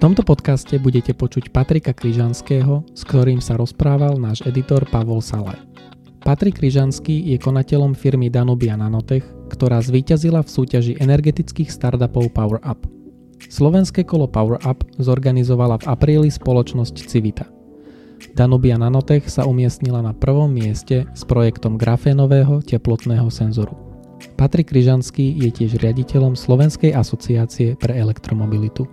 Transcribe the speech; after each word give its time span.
tomto 0.00 0.24
podcaste 0.24 0.80
budete 0.80 1.12
počuť 1.12 1.52
Patrika 1.52 1.92
Kryžanského, 1.92 2.88
s 2.96 3.04
ktorým 3.04 3.44
sa 3.44 3.60
rozprával 3.60 4.16
náš 4.16 4.40
editor 4.48 4.80
Pavol 4.88 5.20
Sale. 5.20 5.60
Patrik 6.24 6.56
Kryžanský 6.56 7.28
je 7.28 7.36
konateľom 7.36 7.92
firmy 7.92 8.32
Danubia 8.32 8.80
Nanotech, 8.80 9.28
ktorá 9.52 9.76
zvíťazila 9.84 10.40
v 10.40 10.48
súťaži 10.48 10.92
energetických 11.04 11.68
startupov 11.68 12.32
Power 12.32 12.64
Up. 12.64 12.80
Slovenské 13.44 14.08
kolo 14.08 14.24
Power 14.24 14.56
Up 14.64 14.88
zorganizovala 14.96 15.76
v 15.84 15.88
apríli 15.92 16.32
spoločnosť 16.32 16.96
Civita. 17.04 17.44
Danubia 18.32 18.80
Nanotech 18.80 19.28
sa 19.28 19.44
umiestnila 19.44 20.00
na 20.00 20.16
prvom 20.16 20.48
mieste 20.48 21.12
s 21.12 21.28
projektom 21.28 21.76
grafénového 21.76 22.64
teplotného 22.64 23.28
senzoru. 23.28 23.76
Patrik 24.40 24.72
Kryžanský 24.72 25.36
je 25.44 25.52
tiež 25.52 25.76
riaditeľom 25.76 26.36
Slovenskej 26.36 26.96
asociácie 26.96 27.76
pre 27.76 28.00
elektromobilitu. 28.00 28.88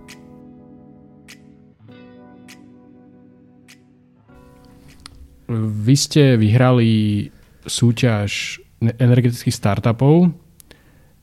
Vy 5.56 5.94
ste 5.96 6.36
vyhrali 6.36 7.28
súťaž 7.64 8.60
energetických 8.80 9.56
startupov 9.56 10.28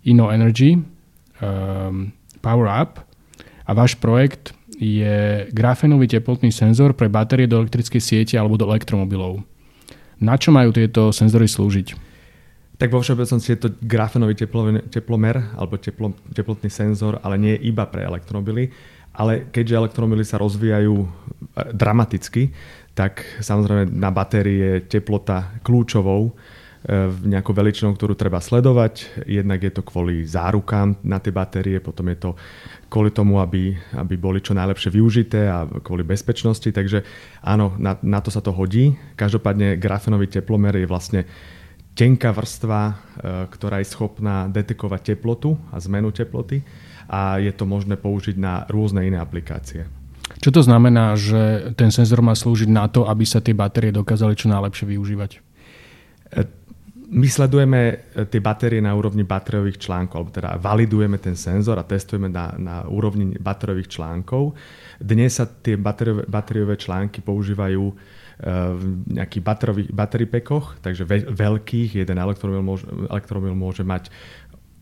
Inno 0.05 0.33
Energy, 0.33 0.77
um, 1.41 2.09
Power 2.41 2.67
Up 2.69 3.01
a 3.65 3.71
váš 3.73 3.97
projekt 3.97 4.53
je 4.75 5.47
grafenový 5.55 6.09
teplotný 6.09 6.51
senzor 6.51 6.93
pre 6.93 7.07
batérie 7.07 7.47
do 7.47 7.63
elektrickej 7.63 8.01
siete 8.01 8.35
alebo 8.35 8.59
do 8.59 8.67
elektromobilov. 8.67 9.41
Na 10.19 10.35
čo 10.35 10.51
majú 10.51 10.71
tieto 10.75 11.13
senzory 11.13 11.47
slúžiť? 11.47 11.87
Tak 12.75 12.91
vo 12.91 12.99
všeobecnosti 12.99 13.55
je 13.55 13.59
to 13.61 13.69
grafenový 13.87 14.35
teplomer 14.91 15.35
alebo 15.55 15.79
teplo, 15.79 16.11
teplotný 16.35 16.67
senzor, 16.67 17.23
ale 17.23 17.39
nie 17.39 17.55
iba 17.63 17.87
pre 17.87 18.03
elektromobily. 18.03 18.67
Ale 19.15 19.47
keďže 19.47 19.79
elektromobily 19.79 20.27
sa 20.27 20.35
rozvíjajú 20.43 20.91
e, 20.91 21.07
dramaticky, 21.71 22.51
tak 22.95 23.43
samozrejme 23.43 23.91
na 23.91 24.07
batérii 24.07 24.57
je 24.57 24.73
teplota 24.87 25.59
kľúčovou 25.67 26.31
e, 26.31 26.31
nejakou 27.27 27.51
veličinou, 27.51 27.91
ktorú 27.91 28.15
treba 28.15 28.39
sledovať. 28.39 29.27
Jednak 29.27 29.59
je 29.59 29.73
to 29.75 29.83
kvôli 29.83 30.23
zárukám 30.23 30.95
na 31.03 31.19
tie 31.19 31.35
batérie, 31.35 31.83
potom 31.83 32.07
je 32.07 32.17
to 32.23 32.31
kvôli 32.87 33.11
tomu, 33.11 33.43
aby, 33.43 33.75
aby 33.99 34.15
boli 34.15 34.39
čo 34.39 34.55
najlepšie 34.55 34.95
využité 34.95 35.51
a 35.51 35.67
kvôli 35.67 36.07
bezpečnosti. 36.07 36.71
Takže 36.71 37.03
áno, 37.43 37.75
na, 37.75 37.99
na 37.99 38.23
to 38.23 38.31
sa 38.31 38.39
to 38.39 38.55
hodí. 38.55 38.95
Každopádne 39.19 39.75
grafenový 39.75 40.31
teplomer 40.31 40.79
je 40.79 40.87
vlastne 40.87 41.21
tenká 41.99 42.31
vrstva, 42.31 42.81
e, 42.87 42.93
ktorá 43.51 43.83
je 43.83 43.91
schopná 43.91 44.47
detekovať 44.47 45.19
teplotu 45.19 45.59
a 45.75 45.83
zmenu 45.83 46.15
teploty 46.15 46.63
a 47.11 47.43
je 47.43 47.51
to 47.51 47.67
možné 47.67 47.99
použiť 47.99 48.39
na 48.39 48.63
rôzne 48.71 49.03
iné 49.03 49.19
aplikácie. 49.19 50.04
Čo 50.25 50.49
to 50.49 50.61
znamená, 50.65 51.13
že 51.13 51.73
ten 51.77 51.93
senzor 51.93 52.21
má 52.25 52.33
slúžiť 52.33 52.69
na 52.69 52.89
to, 52.89 53.05
aby 53.05 53.25
sa 53.25 53.41
tie 53.41 53.53
batérie 53.53 53.93
dokázali 53.93 54.33
čo 54.33 54.49
najlepšie 54.49 54.85
využívať? 54.89 55.31
E, 55.37 55.39
my 57.09 57.27
sledujeme 57.29 57.81
e, 58.13 58.25
tie 58.25 58.41
batérie 58.41 58.81
na 58.81 58.97
úrovni 58.97 59.21
batériových 59.21 59.77
článkov, 59.77 60.15
alebo 60.17 60.31
teda 60.33 60.57
validujeme 60.57 61.21
ten 61.21 61.37
senzor 61.37 61.77
a 61.77 61.85
testujeme 61.85 62.29
na, 62.33 62.53
na 62.57 62.75
úrovni 62.89 63.37
batériových 63.37 64.01
článkov. 64.01 64.57
Dnes 64.97 65.37
sa 65.37 65.45
tie 65.45 65.77
batériové, 65.77 66.75
články 66.81 67.21
používajú 67.21 67.83
e, 67.85 67.93
v 68.73 68.83
nejakých 69.13 69.43
battery 69.93 70.25
packoch, 70.25 70.81
takže 70.81 71.05
veľkých, 71.29 72.01
jeden 72.01 72.17
elektromobil 72.17 72.65
môže, 72.65 72.85
elektromobil 72.89 73.53
môže 73.53 73.85
mať 73.85 74.09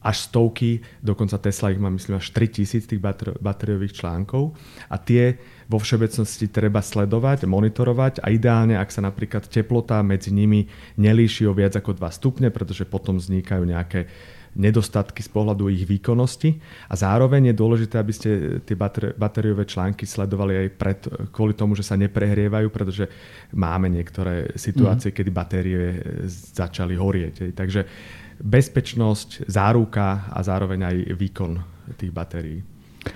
až 0.04 0.28
stovky, 0.28 0.84
dokonca 1.00 1.40
Tesla 1.40 1.72
ich 1.72 1.80
má 1.80 1.88
myslím 1.88 2.20
až 2.20 2.30
3000 2.36 2.92
tých 2.92 3.02
batériových 3.40 4.04
článkov 4.04 4.52
a 4.92 5.00
tie 5.00 5.40
vo 5.72 5.80
všeobecnosti 5.80 6.52
treba 6.52 6.84
sledovať, 6.84 7.48
monitorovať 7.48 8.20
a 8.20 8.28
ideálne, 8.30 8.76
ak 8.76 8.92
sa 8.92 9.00
napríklad 9.00 9.48
teplota 9.48 10.04
medzi 10.04 10.36
nimi 10.36 10.68
nelíši 11.00 11.48
o 11.48 11.56
viac 11.56 11.80
ako 11.80 11.96
2 11.96 12.04
stupne, 12.20 12.52
pretože 12.52 12.84
potom 12.84 13.16
vznikajú 13.16 13.64
nejaké 13.64 14.12
nedostatky 14.54 15.26
z 15.26 15.30
pohľadu 15.34 15.66
ich 15.74 15.82
výkonnosti 15.90 16.62
a 16.86 16.94
zároveň 16.94 17.50
je 17.50 17.56
dôležité, 17.58 17.96
aby 17.98 18.14
ste 18.14 18.30
tie 18.62 18.78
batériové 19.18 19.66
články 19.66 20.06
sledovali 20.06 20.54
aj 20.54 20.68
pred, 20.78 21.00
kvôli 21.34 21.58
tomu, 21.58 21.74
že 21.74 21.82
sa 21.82 21.98
neprehrievajú, 21.98 22.70
pretože 22.70 23.10
máme 23.54 23.90
niektoré 23.90 24.54
situácie, 24.54 25.10
mm. 25.10 25.16
kedy 25.18 25.30
batérie 25.34 25.86
začali 26.54 26.94
horieť. 26.94 27.58
Takže 27.58 27.82
bezpečnosť, 28.42 29.46
záruka 29.46 30.30
a 30.32 30.40
zároveň 30.42 30.80
aj 30.88 30.96
výkon 31.18 31.52
tých 31.98 32.12
batérií. 32.14 32.60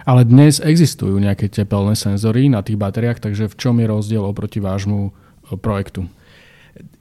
Ale 0.03 0.27
dnes 0.27 0.59
existujú 0.59 1.15
nejaké 1.15 1.47
tepelné 1.47 1.95
senzory 1.95 2.51
na 2.51 2.59
tých 2.59 2.75
batériách, 2.75 3.23
takže 3.23 3.47
v 3.47 3.55
čom 3.55 3.79
je 3.79 3.87
rozdiel 3.87 4.23
oproti 4.23 4.59
vášmu 4.59 4.99
e, 5.07 5.11
projektu? 5.55 6.03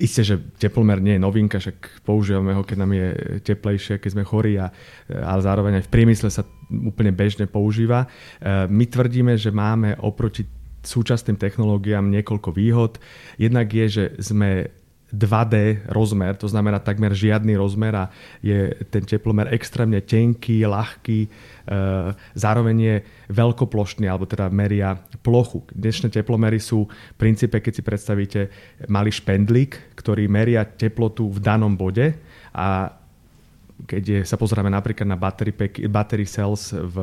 Isté, 0.01 0.25
že 0.25 0.41
teplomer 0.57 1.03
nie 1.03 1.19
je 1.19 1.25
novinka, 1.27 1.61
však 1.61 2.07
používame 2.07 2.57
ho, 2.57 2.65
keď 2.65 2.77
nám 2.81 2.93
je 2.97 3.09
teplejšie, 3.45 4.01
keď 4.01 4.11
sme 4.17 4.25
chorí, 4.25 4.57
a, 4.57 4.71
ale 5.11 5.41
zároveň 5.43 5.73
aj 5.83 5.85
v 5.91 5.93
priemysle 5.93 6.31
sa 6.33 6.47
úplne 6.71 7.13
bežne 7.13 7.51
používa. 7.51 8.07
E, 8.07 8.71
my 8.71 8.85
tvrdíme, 8.87 9.35
že 9.35 9.51
máme 9.51 9.99
oproti 10.01 10.47
súčasným 10.87 11.35
technológiám 11.35 12.07
niekoľko 12.07 12.55
výhod. 12.55 13.03
Jednak 13.35 13.67
je, 13.75 13.87
že 13.91 14.05
sme 14.23 14.71
2D 15.15 15.87
rozmer, 15.87 16.35
to 16.35 16.51
znamená 16.51 16.83
takmer 16.83 17.15
žiadny 17.15 17.55
rozmer 17.55 17.95
a 17.95 18.05
je 18.43 18.75
ten 18.91 19.07
teplomer 19.07 19.47
extrémne 19.55 20.03
tenký, 20.03 20.67
ľahký, 20.67 21.21
e, 21.23 21.29
zároveň 22.35 22.77
je 22.77 22.97
veľkoplošný, 23.31 24.11
alebo 24.11 24.27
teda 24.27 24.51
meria 24.51 24.99
plochu. 25.23 25.63
Dnešné 25.71 26.11
teplomery 26.11 26.59
sú 26.59 26.91
v 26.91 27.17
princípe, 27.23 27.63
keď 27.63 27.73
si 27.79 27.83
predstavíte 27.87 28.41
malý 28.91 29.15
špendlík, 29.15 29.95
ktorý 29.95 30.27
meria 30.27 30.67
teplotu 30.67 31.31
v 31.31 31.39
danom 31.39 31.79
bode 31.79 32.19
a 32.51 32.91
keď 33.85 34.03
je, 34.03 34.21
sa 34.25 34.41
pozrieme 34.41 34.73
napríklad 34.73 35.05
na 35.05 35.21
battery, 35.21 35.53
pack, 35.53 35.85
battery 35.93 36.25
cells 36.25 36.73
v 36.73 36.97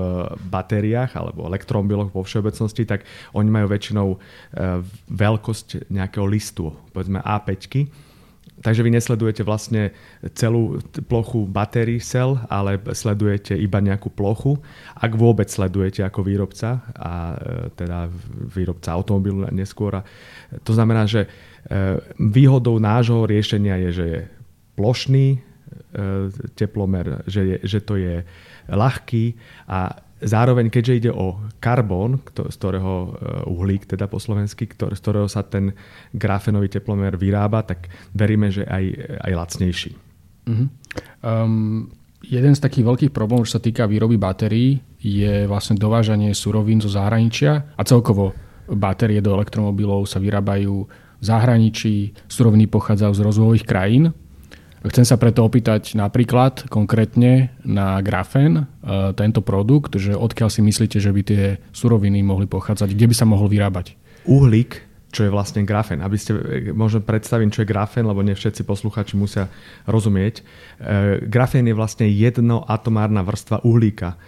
batériách 0.50 1.14
alebo 1.14 1.46
elektromobiloch 1.46 2.10
vo 2.10 2.26
všeobecnosti, 2.26 2.90
tak 2.90 3.06
oni 3.38 3.50
majú 3.54 3.70
väčšinou 3.70 4.08
e, 4.10 4.18
veľkosť 5.14 5.94
nejakého 5.94 6.26
listu, 6.26 6.74
povedzme 6.90 7.22
A5. 7.22 7.86
Takže 8.64 8.80
vy 8.80 8.96
nesledujete 8.96 9.44
vlastne 9.44 9.92
celú 10.40 10.80
plochu 11.12 11.44
battery 11.46 12.00
cell, 12.00 12.40
ale 12.48 12.80
sledujete 12.96 13.54
iba 13.60 13.84
nejakú 13.84 14.08
plochu, 14.08 14.56
ak 14.96 15.14
vôbec 15.20 15.52
sledujete 15.52 16.02
ako 16.02 16.26
výrobca, 16.26 16.82
a 16.98 17.38
e, 17.38 17.70
teda 17.78 18.10
výrobca 18.50 18.90
automobilu 18.98 19.46
neskôr. 19.54 20.02
To 20.66 20.72
znamená, 20.74 21.06
že 21.06 21.28
e, 21.28 21.30
výhodou 22.18 22.82
nášho 22.82 23.30
riešenia 23.30 23.78
je, 23.78 23.90
že 23.94 24.06
je 24.10 24.20
plošný, 24.74 25.53
teplomer, 26.58 27.24
že, 27.28 27.42
je, 27.42 27.58
že 27.64 27.80
to 27.84 27.96
je 28.00 28.26
ľahký 28.70 29.36
a 29.68 29.98
zároveň, 30.24 30.72
keďže 30.72 30.94
ide 30.98 31.12
o 31.12 31.44
karbón, 31.60 32.24
z 32.32 32.56
ktorého 32.56 32.94
e, 32.96 33.10
uhlík, 33.52 33.84
teda 33.86 34.08
po 34.08 34.18
slovensky, 34.18 34.66
z 34.72 35.00
ktorého 35.00 35.28
sa 35.28 35.44
ten 35.44 35.76
grafenový 36.16 36.72
teplomer 36.72 37.20
vyrába, 37.20 37.68
tak 37.68 37.92
veríme, 38.16 38.50
že 38.50 38.64
aj, 38.64 38.84
aj 39.20 39.32
lacnejší. 39.36 39.92
Uh-huh. 40.48 40.68
Um, 41.24 41.92
jeden 42.24 42.56
z 42.56 42.64
takých 42.64 42.88
veľkých 42.88 43.12
problémov, 43.12 43.48
čo 43.48 43.60
sa 43.60 43.64
týka 43.64 43.84
výroby 43.84 44.16
batérií, 44.16 44.80
je 45.04 45.44
vlastne 45.44 45.76
dovážanie 45.76 46.32
surovín 46.32 46.80
zo 46.80 46.88
zahraničia 46.88 47.76
a 47.76 47.82
celkovo 47.84 48.32
batérie 48.72 49.20
do 49.20 49.36
elektromobilov 49.36 50.08
sa 50.08 50.24
vyrábajú 50.24 50.88
v 51.20 51.24
zahraničí, 51.24 52.16
suroviny 52.32 52.68
pochádzajú 52.72 53.12
z 53.12 53.22
rozvojových 53.28 53.68
krajín 53.68 54.16
Chcem 54.84 55.08
sa 55.08 55.16
preto 55.16 55.48
opýtať 55.48 55.96
napríklad 55.96 56.68
konkrétne 56.68 57.56
na 57.64 58.04
grafén, 58.04 58.68
e, 58.84 59.16
tento 59.16 59.40
produkt, 59.40 59.96
že 59.96 60.12
odkiaľ 60.12 60.52
si 60.52 60.60
myslíte, 60.60 61.00
že 61.00 61.16
by 61.16 61.22
tie 61.24 61.44
suroviny 61.72 62.20
mohli 62.20 62.52
pochádzať, 62.52 62.92
kde 62.92 63.08
by 63.08 63.16
sa 63.16 63.24
mohol 63.24 63.48
vyrábať? 63.48 63.96
Uhlík, 64.28 64.84
čo 65.16 65.24
je 65.24 65.32
vlastne 65.32 65.64
grafén. 65.64 66.04
Aby 66.04 66.18
ste, 66.20 66.36
e, 66.36 66.76
možno 66.76 67.00
predstavím, 67.00 67.48
čo 67.48 67.64
je 67.64 67.72
grafén, 67.72 68.04
lebo 68.04 68.20
nie 68.20 68.36
všetci 68.36 68.68
posluchači 68.68 69.16
musia 69.16 69.48
rozumieť. 69.88 70.44
E, 70.44 70.44
grafén 71.32 71.64
je 71.64 71.80
vlastne 71.80 72.04
jednoatomárna 72.12 73.24
vrstva 73.24 73.64
uhlíka. 73.64 74.20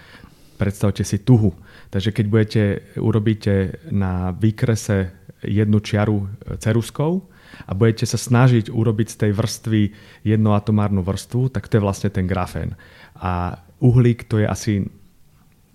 Predstavte 0.55 1.03
si 1.03 1.19
tuhu. 1.19 1.51
Takže 1.91 2.15
keď 2.15 2.25
budete, 2.31 2.63
urobíte 2.95 3.83
na 3.91 4.31
výkrese 4.31 5.11
jednu 5.43 5.83
čiaru 5.83 6.31
ceruskou, 6.63 7.34
a 7.63 7.71
budete 7.71 8.03
sa 8.03 8.19
snažiť 8.19 8.67
urobiť 8.67 9.07
z 9.07 9.17
tej 9.23 9.31
vrstvy 9.31 9.81
jednoatomárnu 10.27 10.99
vrstvu, 10.99 11.53
tak 11.55 11.71
to 11.71 11.79
je 11.79 11.85
vlastne 11.85 12.09
ten 12.11 12.27
grafén. 12.27 12.75
A 13.15 13.55
uhlík 13.79 14.27
to 14.27 14.43
je 14.43 14.47
asi 14.47 14.73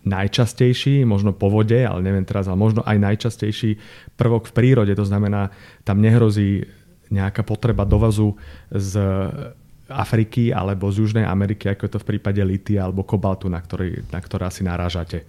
najčastejší, 0.05 1.05
možno 1.05 1.37
po 1.37 1.53
vode, 1.53 1.77
ale 1.77 2.01
neviem 2.01 2.25
teraz, 2.25 2.49
ale 2.49 2.57
možno 2.57 2.81
aj 2.85 2.97
najčastejší 2.97 3.77
prvok 4.17 4.49
v 4.49 4.57
prírode. 4.57 4.93
To 4.97 5.05
znamená, 5.05 5.53
tam 5.85 6.01
nehrozí 6.01 6.65
nejaká 7.13 7.45
potreba 7.45 7.85
dovazu 7.85 8.33
z 8.73 8.97
Afriky 9.91 10.55
alebo 10.55 10.89
z 10.89 11.03
Južnej 11.05 11.27
Ameriky, 11.27 11.67
ako 11.67 11.83
je 11.85 11.93
to 11.99 12.03
v 12.07 12.09
prípade 12.17 12.41
litia 12.47 12.87
alebo 12.87 13.03
kobaltu, 13.03 13.51
na, 13.51 13.59
ktorý, 13.59 14.07
na 14.09 14.23
ktoré 14.23 14.47
asi 14.47 14.63
narážate. 14.63 15.27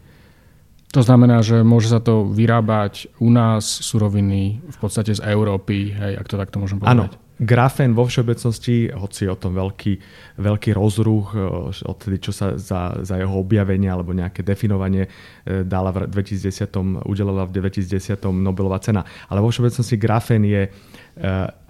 To 0.91 0.99
znamená, 0.99 1.39
že 1.39 1.63
môže 1.63 1.87
sa 1.87 2.03
to 2.03 2.27
vyrábať 2.27 3.07
u 3.23 3.31
nás 3.31 3.63
suroviny 3.63 4.59
v 4.59 4.77
podstate 4.77 5.15
z 5.15 5.23
Európy, 5.23 5.95
hej, 5.95 6.19
ak 6.19 6.27
to 6.27 6.35
takto 6.35 6.59
môžem 6.59 6.83
povedať. 6.83 6.91
Áno, 6.91 7.05
grafén 7.39 7.95
vo 7.95 8.03
všeobecnosti, 8.03 8.91
hoci 8.91 9.31
o 9.31 9.39
tom 9.39 9.55
veľký, 9.55 9.93
veľký 10.35 10.71
rozruch, 10.75 11.31
e, 11.31 11.39
odtedy 11.87 12.19
čo 12.19 12.35
sa 12.35 12.59
za, 12.59 12.99
za 13.07 13.15
jeho 13.15 13.31
objavenie 13.39 13.87
alebo 13.87 14.11
nejaké 14.11 14.43
definovanie 14.43 15.07
e, 15.07 15.63
dala 15.63 15.95
v 15.95 16.11
2010, 16.11 17.07
udelila 17.07 17.47
v 17.47 17.55
2010 17.55 18.19
Nobelová 18.35 18.83
cena. 18.83 19.07
Ale 19.31 19.39
vo 19.39 19.47
všeobecnosti 19.47 19.95
grafén 19.95 20.43
je 20.43 20.67
e, 20.67 20.69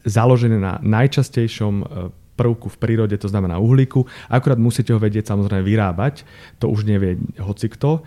založený 0.01 0.57
na 0.57 0.81
najčastejšom 0.81 2.09
prvku 2.33 2.73
v 2.73 2.77
prírode, 2.81 3.13
to 3.21 3.29
znamená 3.29 3.61
uhlíku. 3.61 4.01
Akurát 4.33 4.57
musíte 4.57 4.97
ho 4.97 4.99
vedieť 4.99 5.29
samozrejme 5.29 5.61
vyrábať, 5.61 6.25
to 6.57 6.73
už 6.73 6.89
nevie 6.89 7.21
hocikto 7.37 8.01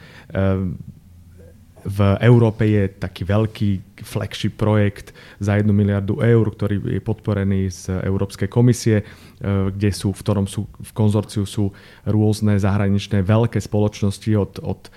v 1.84 2.16
Európe 2.24 2.64
je 2.64 2.88
taký 2.96 3.28
veľký 3.28 4.00
flagship 4.00 4.56
projekt 4.56 5.12
za 5.36 5.60
1 5.60 5.68
miliardu 5.68 6.24
eur, 6.24 6.48
ktorý 6.48 6.80
je 6.80 7.02
podporený 7.04 7.68
z 7.68 8.00
Európskej 8.08 8.48
komisie, 8.48 9.00
e, 9.00 9.04
kde 9.68 9.90
sú, 9.92 10.16
v 10.16 10.20
ktorom 10.24 10.48
sú, 10.48 10.64
v 10.64 10.92
konzorciu 10.96 11.44
sú 11.44 11.76
rôzne 12.08 12.56
zahraničné 12.56 13.20
veľké 13.20 13.60
spoločnosti 13.60 14.32
od, 14.32 14.52
od 14.64 14.88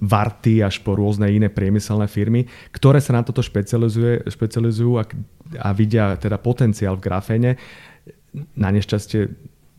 Varty 0.00 0.64
až 0.64 0.80
po 0.80 0.96
rôzne 0.96 1.28
iné 1.28 1.52
priemyselné 1.52 2.08
firmy, 2.08 2.48
ktoré 2.72 3.04
sa 3.04 3.12
na 3.12 3.22
toto 3.22 3.44
špecializujú 3.44 4.96
a, 4.96 5.04
a 5.60 5.68
vidia 5.76 6.16
teda 6.16 6.40
potenciál 6.40 6.96
v 6.96 7.04
graféne. 7.04 7.50
Na 8.56 8.72
nešťastie 8.72 9.28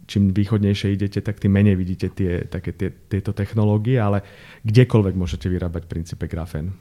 čím 0.10 0.34
východnejšie 0.34 0.98
idete, 0.98 1.22
tak 1.22 1.38
tým 1.38 1.54
menej 1.54 1.78
vidíte 1.78 2.10
tie, 2.10 2.50
také 2.50 2.74
tie, 2.74 2.90
tieto 2.90 3.30
technológie, 3.38 4.02
ale 4.02 4.26
kdekoľvek 4.66 5.14
môžete 5.14 5.46
vyrábať 5.46 5.86
v 5.86 5.92
princípe 5.94 6.26
grafén. 6.26 6.74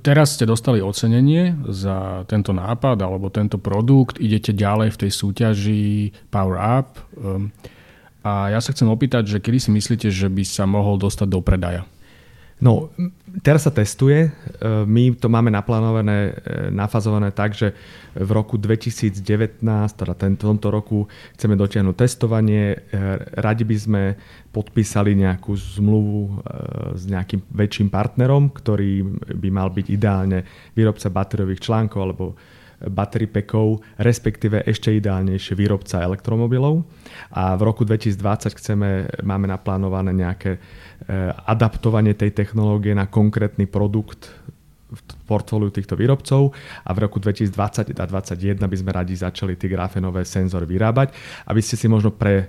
Teraz 0.00 0.34
ste 0.34 0.48
dostali 0.48 0.80
ocenenie 0.80 1.60
za 1.68 2.24
tento 2.24 2.56
nápad 2.56 2.98
alebo 3.04 3.28
tento 3.28 3.60
produkt, 3.60 4.16
idete 4.16 4.56
ďalej 4.56 4.96
v 4.96 5.00
tej 5.06 5.10
súťaži 5.12 5.84
Power 6.32 6.56
Up. 6.56 6.96
Ehm, 7.20 7.52
a 8.24 8.48
ja 8.48 8.58
sa 8.64 8.72
chcem 8.72 8.88
opýtať, 8.88 9.28
že 9.28 9.38
kedy 9.44 9.58
si 9.60 9.70
myslíte, 9.70 10.08
že 10.08 10.32
by 10.32 10.40
sa 10.40 10.64
mohol 10.64 10.96
dostať 10.96 11.28
do 11.28 11.44
predaja? 11.44 11.84
No, 12.62 12.94
teraz 13.42 13.66
sa 13.66 13.72
testuje. 13.74 14.30
E, 14.30 14.30
my 14.86 15.18
to 15.18 15.26
máme 15.26 15.50
naplánované, 15.50 16.30
e, 16.30 16.70
nafazované 16.70 17.34
tak, 17.34 17.50
že 17.50 17.74
v 18.14 18.30
roku 18.30 18.54
2019, 18.54 19.58
teda 19.98 20.14
tomto 20.14 20.70
roku, 20.70 21.10
chceme 21.34 21.58
dotiahnuť 21.58 21.96
testovanie. 21.98 22.78
E, 22.78 23.02
radi 23.42 23.66
by 23.66 23.76
sme 23.76 24.02
podpísali 24.54 25.18
nejakú 25.18 25.50
zmluvu 25.50 26.46
s 26.94 27.10
nejakým 27.10 27.42
väčším 27.50 27.90
partnerom, 27.90 28.54
ktorý 28.54 29.02
by 29.34 29.48
mal 29.50 29.74
byť 29.74 29.86
ideálne 29.90 30.46
výrobca 30.78 31.10
batériových 31.10 31.58
článkov 31.58 32.00
alebo 32.06 32.38
battery 32.90 33.30
packov, 33.30 33.80
respektíve 33.96 34.64
ešte 34.64 34.92
ideálnejšie 34.92 35.56
výrobca 35.56 36.04
elektromobilov. 36.04 36.84
A 37.32 37.56
v 37.56 37.62
roku 37.64 37.86
2020 37.86 38.58
chceme, 38.58 38.88
máme 39.24 39.48
naplánované 39.48 40.12
nejaké 40.12 40.60
Eh, 41.04 41.28
adaptovanie 41.44 42.16
tej 42.16 42.32
technológie 42.32 42.96
na 42.96 43.04
konkrétny 43.04 43.68
produkt 43.68 44.32
v 44.88 45.00
portfóliu 45.28 45.68
týchto 45.68 46.00
výrobcov 46.00 46.56
a 46.80 46.90
v 46.96 46.98
roku 47.04 47.20
2020 47.20 47.92
a 47.92 48.04
2021 48.08 48.64
by 48.64 48.76
sme 48.80 48.90
radi 48.94 49.12
začali 49.12 49.52
tie 49.60 49.68
grafenové 49.68 50.24
senzory 50.24 50.64
vyrábať, 50.64 51.12
aby 51.44 51.60
ste 51.60 51.76
si 51.76 51.92
možno 51.92 52.08
pre 52.08 52.34
eh, 52.40 52.48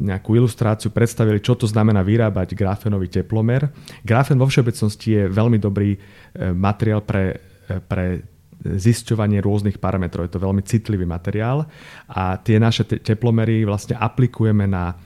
nejakú 0.00 0.32
ilustráciu 0.32 0.96
predstavili, 0.96 1.44
čo 1.44 1.60
to 1.60 1.68
znamená 1.68 2.00
vyrábať 2.00 2.56
grafenový 2.56 3.12
teplomer. 3.12 3.68
Grafen 4.00 4.40
vo 4.40 4.48
všeobecnosti 4.48 5.20
je 5.20 5.22
veľmi 5.28 5.60
dobrý 5.60 5.92
eh, 5.92 6.56
materiál 6.56 7.04
pre, 7.04 7.36
pre 7.84 8.33
zisťovanie 8.64 9.44
rôznych 9.44 9.76
parametrov. 9.76 10.26
Je 10.26 10.34
to 10.34 10.44
veľmi 10.44 10.64
citlivý 10.64 11.04
materiál 11.04 11.68
a 12.08 12.40
tie 12.40 12.56
naše 12.56 12.88
teplomery 12.88 13.68
vlastne 13.68 13.94
aplikujeme 14.00 14.64
na 14.64 14.96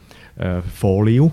fóliu, 0.78 1.26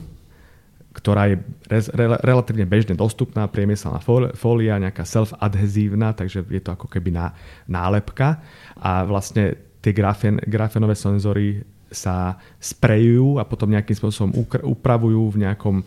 ktorá 0.96 1.28
je 1.30 1.38
re- 1.70 2.22
relatívne 2.24 2.66
bežne 2.66 2.96
dostupná, 2.96 3.46
priemyselná 3.46 4.00
fólia, 4.34 4.82
nejaká 4.82 5.04
self-adhezívna, 5.04 6.16
takže 6.16 6.48
je 6.48 6.62
to 6.64 6.72
ako 6.74 6.88
keby 6.88 7.14
ná, 7.14 7.36
nálepka 7.68 8.42
a 8.80 9.04
vlastne 9.04 9.60
tie 9.84 9.92
grafen, 9.94 10.40
grafenové 10.48 10.96
senzory 10.98 11.62
sa 11.92 12.40
sprejujú 12.58 13.38
a 13.38 13.46
potom 13.46 13.70
nejakým 13.70 13.94
spôsobom 13.94 14.32
upravujú 14.66 15.38
v 15.38 15.42
nejakom 15.46 15.76
e, 15.80 15.86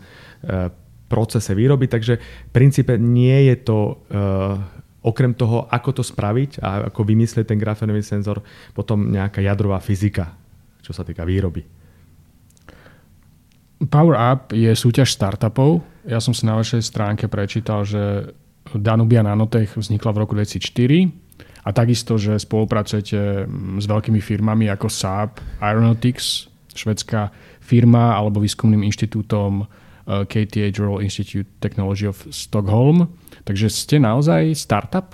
procese 1.10 1.50
výroby, 1.56 1.90
takže 1.90 2.14
v 2.20 2.50
princípe 2.54 2.94
nie 3.00 3.50
je 3.50 3.56
to 3.64 3.78
e, 3.90 3.94
okrem 5.08 5.32
toho, 5.32 5.64
ako 5.72 6.00
to 6.00 6.02
spraviť 6.04 6.60
a 6.60 6.92
ako 6.92 7.00
vymyslieť 7.08 7.48
ten 7.48 7.58
grafenový 7.58 8.04
senzor, 8.04 8.44
potom 8.76 9.08
nejaká 9.08 9.40
jadrová 9.40 9.80
fyzika, 9.80 10.36
čo 10.84 10.92
sa 10.92 11.00
týka 11.00 11.24
výroby. 11.24 11.64
Power 13.88 14.16
Up 14.18 14.52
je 14.52 14.74
súťaž 14.74 15.14
startupov. 15.14 15.80
Ja 16.04 16.18
som 16.18 16.34
si 16.34 16.44
na 16.44 16.58
vašej 16.58 16.82
stránke 16.82 17.30
prečítal, 17.30 17.86
že 17.86 18.34
Danubia 18.74 19.24
Nanotech 19.24 19.78
vznikla 19.78 20.10
v 20.12 20.20
roku 20.26 20.34
2004 20.34 21.64
a 21.64 21.70
takisto, 21.70 22.18
že 22.18 22.36
spolupracujete 22.36 23.46
s 23.78 23.86
veľkými 23.86 24.18
firmami 24.18 24.66
ako 24.68 24.90
Saab, 24.90 25.40
Aeronautics, 25.62 26.50
švedská 26.74 27.30
firma 27.62 28.18
alebo 28.18 28.42
výskumným 28.42 28.82
inštitútom 28.88 29.66
KTH 30.08 30.74
Royal 30.80 31.04
Institute 31.04 31.46
Technology 31.60 32.08
of 32.08 32.24
Stockholm. 32.32 33.12
Takže 33.44 33.68
ste 33.68 34.00
naozaj 34.00 34.56
startup? 34.56 35.12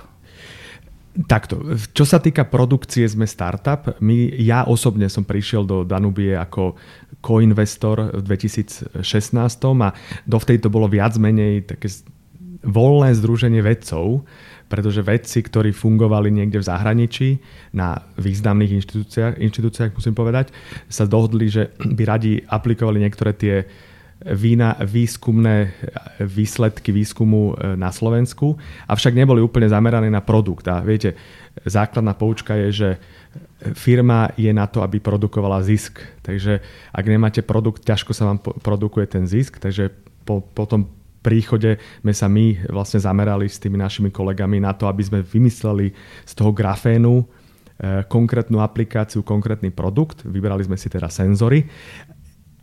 Takto, 1.15 1.79
čo 1.95 2.03
sa 2.03 2.19
týka 2.19 2.43
produkcie, 2.43 3.07
sme 3.07 3.27
startup. 3.27 3.99
My, 4.03 4.35
ja 4.35 4.67
osobne 4.67 5.07
som 5.07 5.23
prišiel 5.23 5.63
do 5.63 5.87
Danubie 5.87 6.35
ako 6.35 6.75
koinvestor 7.23 8.19
v 8.19 8.23
2016 8.23 8.99
a 9.79 9.89
dovtedy 10.27 10.59
to 10.59 10.75
bolo 10.75 10.91
viac 10.91 11.15
menej 11.15 11.71
také 11.71 11.87
voľné 12.67 13.15
združenie 13.15 13.63
vedcov, 13.63 14.27
pretože 14.67 15.07
vedci, 15.07 15.45
ktorí 15.45 15.71
fungovali 15.71 16.33
niekde 16.33 16.59
v 16.59 16.67
zahraničí 16.67 17.29
na 17.77 18.01
významných 18.19 18.83
inštitúciách, 18.83 19.39
inštitúciách 19.39 19.95
musím 19.95 20.17
povedať, 20.17 20.51
sa 20.91 21.05
dohodli, 21.07 21.47
že 21.47 21.77
by 21.79 22.03
radi 22.03 22.43
aplikovali 22.43 22.99
niektoré 23.05 23.37
tie 23.37 23.55
vína, 24.25 24.81
výskumné 24.81 25.77
výsledky 26.21 26.93
výskumu 26.93 27.53
e, 27.53 27.77
na 27.77 27.93
Slovensku, 27.93 28.57
avšak 28.89 29.13
neboli 29.13 29.45
úplne 29.45 29.69
zamerané 29.69 30.09
na 30.09 30.25
produkt. 30.25 30.65
A 30.73 30.81
viete, 30.81 31.13
základná 31.69 32.17
poučka 32.17 32.57
je, 32.57 32.69
že 32.73 32.89
firma 33.77 34.33
je 34.41 34.49
na 34.57 34.65
to, 34.65 34.81
aby 34.81 34.97
produkovala 34.97 35.61
zisk. 35.61 36.01
Takže 36.25 36.65
ak 36.93 37.05
nemáte 37.05 37.45
produkt, 37.45 37.85
ťažko 37.85 38.17
sa 38.17 38.33
vám 38.33 38.41
produkuje 38.41 39.05
ten 39.05 39.29
zisk, 39.29 39.61
takže 39.61 39.93
po, 40.25 40.41
tom 40.65 40.89
príchode 41.21 41.77
sme 42.01 42.13
sa 42.17 42.29
my 42.29 42.73
vlastne 42.73 43.01
zamerali 43.05 43.45
s 43.49 43.61
tými 43.61 43.77
našimi 43.77 44.09
kolegami 44.09 44.61
na 44.61 44.73
to, 44.73 44.89
aby 44.89 45.05
sme 45.05 45.21
vymysleli 45.21 45.93
z 46.25 46.33
toho 46.33 46.49
grafénu 46.49 47.21
e, 47.21 47.25
konkrétnu 48.09 48.65
aplikáciu, 48.65 49.21
konkrétny 49.21 49.69
produkt. 49.69 50.25
Vybrali 50.25 50.65
sme 50.65 50.81
si 50.81 50.89
teda 50.89 51.13
senzory 51.13 51.69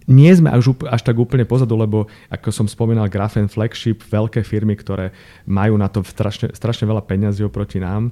nie 0.10 0.31
sme 0.34 0.50
až, 0.50 0.74
až 0.89 1.01
tak 1.05 1.17
úplne 1.17 1.46
pozadu, 1.46 1.77
lebo 1.77 2.10
ako 2.34 2.50
som 2.50 2.65
spomínal, 2.65 3.12
Graphen 3.12 3.46
Flagship, 3.46 4.01
veľké 4.05 4.41
firmy, 4.41 4.74
ktoré 4.74 5.13
majú 5.46 5.77
na 5.77 5.91
to 5.91 6.01
strašne, 6.01 6.50
strašne 6.53 6.89
veľa 6.89 7.05
peňazí 7.05 7.46
oproti 7.46 7.77
nám, 7.77 8.10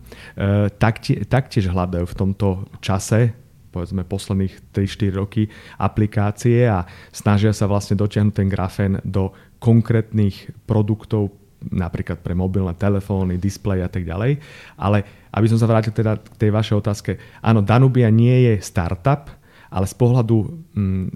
taktie, 0.77 1.25
taktiež 1.25 1.69
hľadajú 1.69 2.05
v 2.05 2.17
tomto 2.17 2.47
čase 2.83 3.33
povedzme 3.69 4.01
posledných 4.01 4.73
3-4 4.73 5.13
roky 5.13 5.45
aplikácie 5.77 6.65
a 6.65 6.89
snažia 7.13 7.53
sa 7.53 7.69
vlastne 7.69 7.93
dotiahnuť 8.01 8.33
ten 8.33 8.49
grafen 8.49 8.97
do 9.05 9.29
konkrétnych 9.61 10.49
produktov 10.65 11.29
napríklad 11.59 12.23
pre 12.23 12.33
mobilné 12.33 12.71
telefóny, 12.79 13.35
displeje 13.35 13.83
a 13.83 13.91
tak 13.91 14.07
ďalej. 14.07 14.39
Ale 14.79 15.03
aby 15.29 15.47
som 15.51 15.59
sa 15.59 15.67
vrátil 15.67 15.91
teda 15.91 16.17
k 16.17 16.35
tej 16.39 16.51
vašej 16.55 16.75
otázke, 16.79 17.11
áno, 17.43 17.59
Danubia 17.59 18.07
nie 18.09 18.49
je 18.49 18.63
startup, 18.63 19.29
ale 19.69 19.85
z 19.85 19.95
pohľadu 19.99 20.37
mm, 20.73 21.07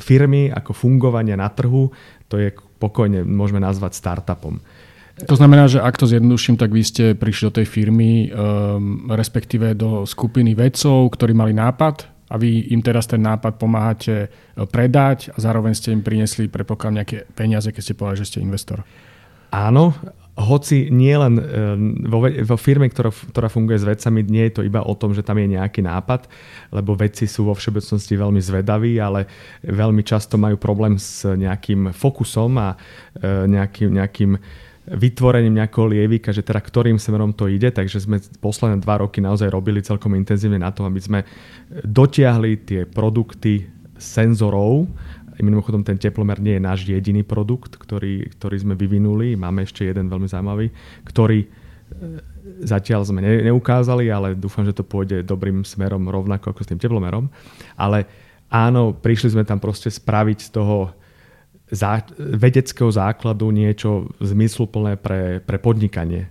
firmy 0.00 0.52
ako 0.52 0.76
fungovania 0.76 1.36
na 1.36 1.48
trhu, 1.48 1.90
to 2.28 2.36
je 2.36 2.52
pokojne 2.76 3.24
môžeme 3.24 3.60
nazvať 3.60 3.96
startupom. 3.96 4.60
To 5.16 5.32
znamená, 5.32 5.64
že 5.64 5.80
ak 5.80 5.96
to 5.96 6.04
zjednoduším, 6.04 6.60
tak 6.60 6.76
vy 6.76 6.82
ste 6.84 7.04
prišli 7.16 7.48
do 7.48 7.56
tej 7.56 7.66
firmy, 7.66 8.28
um, 8.28 9.08
respektíve 9.08 9.72
do 9.72 10.04
skupiny 10.04 10.52
vedcov, 10.52 11.08
ktorí 11.16 11.32
mali 11.32 11.56
nápad 11.56 12.04
a 12.28 12.36
vy 12.36 12.68
im 12.68 12.84
teraz 12.84 13.08
ten 13.08 13.24
nápad 13.24 13.56
pomáhate 13.56 14.28
uh, 14.28 14.68
predať 14.68 15.32
a 15.32 15.40
zároveň 15.40 15.72
ste 15.72 15.96
im 15.96 16.04
priniesli, 16.04 16.52
prepokladám, 16.52 17.00
nejaké 17.00 17.18
peniaze, 17.32 17.72
keď 17.72 17.80
ste 17.80 17.96
povedali, 17.96 18.20
že 18.20 18.28
ste 18.28 18.44
investor. 18.44 18.84
Áno, 19.56 19.96
hoci 20.36 20.92
nie 20.92 21.16
len 21.16 21.40
vo, 22.04 22.28
vo 22.28 22.56
firme, 22.60 22.92
ktorá, 22.92 23.08
ktorá 23.08 23.48
funguje 23.48 23.80
s 23.80 23.88
vedcami, 23.88 24.20
nie 24.28 24.52
je 24.52 24.60
to 24.60 24.62
iba 24.68 24.84
o 24.84 24.92
tom, 24.92 25.16
že 25.16 25.24
tam 25.24 25.40
je 25.40 25.56
nejaký 25.56 25.80
nápad, 25.80 26.28
lebo 26.76 26.92
vedci 26.92 27.24
sú 27.24 27.48
vo 27.48 27.56
všeobecnosti 27.56 28.14
veľmi 28.20 28.40
zvedaví, 28.44 29.00
ale 29.00 29.24
veľmi 29.64 30.04
často 30.04 30.36
majú 30.36 30.60
problém 30.60 31.00
s 31.00 31.24
nejakým 31.24 31.96
fokusom 31.96 32.52
a 32.60 32.76
nejakým, 33.24 33.96
nejakým 33.96 34.32
vytvorením 34.86 35.58
nejakého 35.58 35.90
lievika, 35.90 36.30
že 36.30 36.46
teda 36.46 36.62
ktorým 36.62 37.00
smerom 37.00 37.34
to 37.34 37.50
ide, 37.50 37.74
takže 37.74 38.06
sme 38.06 38.22
posledné 38.38 38.78
dva 38.84 39.02
roky 39.02 39.18
naozaj 39.18 39.50
robili 39.50 39.82
celkom 39.82 40.14
intenzívne 40.14 40.62
na 40.62 40.70
to, 40.70 40.86
aby 40.86 41.00
sme 41.02 41.26
dotiahli 41.82 42.52
tie 42.62 42.80
produkty 42.86 43.66
senzorov. 43.98 44.86
Mimochodom 45.40 45.84
ten 45.84 46.00
teplomer 46.00 46.40
nie 46.40 46.56
je 46.56 46.62
náš 46.62 46.80
jediný 46.88 47.20
produkt, 47.20 47.76
ktorý, 47.76 48.32
ktorý 48.36 48.56
sme 48.56 48.74
vyvinuli. 48.74 49.36
Máme 49.36 49.68
ešte 49.68 49.84
jeden 49.84 50.08
veľmi 50.08 50.28
zaujímavý, 50.28 50.72
ktorý 51.04 51.44
e, 51.44 51.48
zatiaľ 52.64 53.04
sme 53.04 53.20
neukázali, 53.20 54.08
ale 54.08 54.38
dúfam, 54.38 54.64
že 54.64 54.76
to 54.76 54.86
pôjde 54.86 55.26
dobrým 55.26 55.66
smerom 55.66 56.08
rovnako 56.08 56.56
ako 56.56 56.60
s 56.64 56.70
tým 56.72 56.80
teplomerom. 56.80 57.28
Ale 57.76 58.08
áno, 58.48 58.96
prišli 58.96 59.36
sme 59.36 59.44
tam 59.44 59.60
proste 59.60 59.92
spraviť 59.92 60.38
z 60.40 60.50
toho 60.56 60.96
zá, 61.70 62.02
vedeckého 62.16 62.90
základu 62.90 63.50
niečo 63.50 64.10
zmysluplné 64.22 64.96
pre, 64.96 65.42
pre 65.42 65.58
podnikanie. 65.58 66.30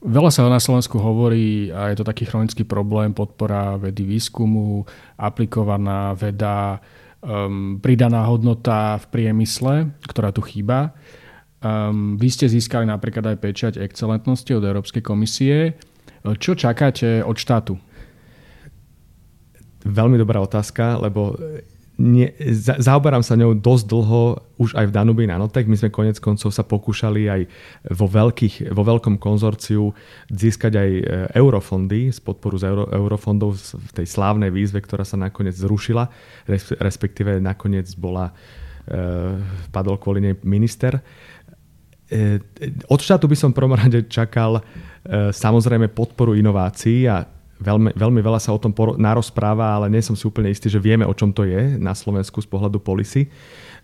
Veľa 0.00 0.32
sa 0.32 0.48
na 0.48 0.56
Slovensku 0.56 0.96
hovorí 0.96 1.68
a 1.68 1.92
je 1.92 2.00
to 2.00 2.08
taký 2.08 2.24
chronický 2.24 2.64
problém, 2.64 3.12
podpora 3.12 3.76
vedy 3.76 4.00
výskumu, 4.08 4.88
aplikovaná 5.20 6.16
veda, 6.16 6.80
um, 7.20 7.80
pridaná 7.80 8.24
hodnota 8.28 9.00
v 9.00 9.06
priemysle, 9.12 9.92
ktorá 10.04 10.32
tu 10.32 10.44
chýba. 10.44 10.92
Um, 11.60 12.16
vy 12.16 12.28
ste 12.32 12.48
získali 12.48 12.88
napríklad 12.88 13.36
aj 13.36 13.36
pečať 13.40 13.72
excelentnosti 13.80 14.48
od 14.56 14.64
Európskej 14.64 15.04
komisie. 15.04 15.76
Čo 16.20 16.52
čakáte 16.56 17.24
od 17.24 17.36
štátu? 17.36 17.80
Veľmi 19.84 20.20
dobrá 20.20 20.44
otázka, 20.44 21.00
lebo 21.00 21.36
nie, 22.00 22.32
za, 22.40 22.80
zaoberám 22.80 23.20
sa 23.20 23.36
ňou 23.36 23.52
dosť 23.60 23.84
dlho 23.84 24.22
už 24.56 24.72
aj 24.72 24.88
v 24.88 24.94
Danubi 24.96 25.28
Nanotech. 25.28 25.68
My 25.68 25.76
sme 25.76 25.92
konec 25.92 26.16
koncov 26.16 26.48
sa 26.48 26.64
pokúšali 26.64 27.28
aj 27.28 27.42
vo, 27.92 28.08
veľkých, 28.08 28.72
vo 28.72 28.80
veľkom 28.80 29.20
konzorciu 29.20 29.92
získať 30.32 30.72
aj 30.80 30.90
e, 30.96 31.02
eurofondy 31.36 32.08
z 32.08 32.18
podporu 32.24 32.56
z 32.56 32.72
euro, 32.72 32.88
eurofondov 32.88 33.60
v 33.76 33.90
tej 33.92 34.06
slávnej 34.08 34.48
výzve, 34.48 34.80
ktorá 34.80 35.04
sa 35.04 35.20
nakoniec 35.20 35.52
zrušila, 35.52 36.08
respektíve 36.80 37.36
nakoniec 37.36 37.92
bola, 38.00 38.32
e, 38.88 39.36
padol 39.68 40.00
kvôli 40.00 40.24
nej 40.24 40.34
minister. 40.40 41.04
E, 42.08 42.40
od 42.88 43.00
štátu 43.04 43.28
by 43.28 43.36
som 43.36 43.52
prvom 43.52 43.76
rade 43.76 44.08
čakal 44.08 44.56
e, 44.56 44.62
samozrejme 45.36 45.92
podporu 45.92 46.32
inovácií 46.32 47.04
a 47.04 47.39
Veľmi, 47.60 47.92
veľmi 47.92 48.20
veľa 48.24 48.40
sa 48.40 48.56
o 48.56 48.60
tom 48.60 48.72
narozpráva, 48.96 49.76
ale 49.76 49.92
nie 49.92 50.00
som 50.00 50.16
si 50.16 50.24
úplne 50.24 50.48
istý, 50.48 50.72
že 50.72 50.80
vieme, 50.80 51.04
o 51.04 51.12
čom 51.12 51.28
to 51.28 51.44
je 51.44 51.76
na 51.76 51.92
Slovensku 51.92 52.40
z 52.40 52.48
pohľadu 52.48 52.80
policy. 52.80 53.28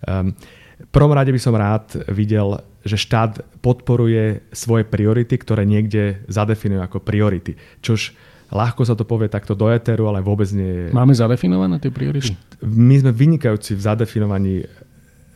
Um, 0.08 0.32
v 0.76 0.90
prvom 0.92 1.12
rade 1.12 1.32
by 1.32 1.40
som 1.40 1.56
rád 1.56 1.92
videl, 2.12 2.60
že 2.84 3.00
štát 3.00 3.60
podporuje 3.64 4.44
svoje 4.52 4.84
priority, 4.84 5.36
ktoré 5.40 5.64
niekde 5.64 6.24
zadefinuje 6.28 6.80
ako 6.84 7.00
priority. 7.00 7.56
Čož 7.80 8.12
ľahko 8.52 8.84
sa 8.84 8.92
to 8.92 9.08
povie 9.08 9.32
takto 9.32 9.56
do 9.56 9.72
eteru, 9.72 10.08
ale 10.08 10.20
vôbec 10.20 10.48
nie 10.52 10.68
je... 10.68 10.84
Máme 10.92 11.16
zadefinované 11.16 11.80
tie 11.80 11.88
priority? 11.88 12.36
My 12.60 13.00
sme 13.00 13.12
vynikajúci 13.12 13.72
v 13.72 13.80
zadefinovaní 13.80 14.54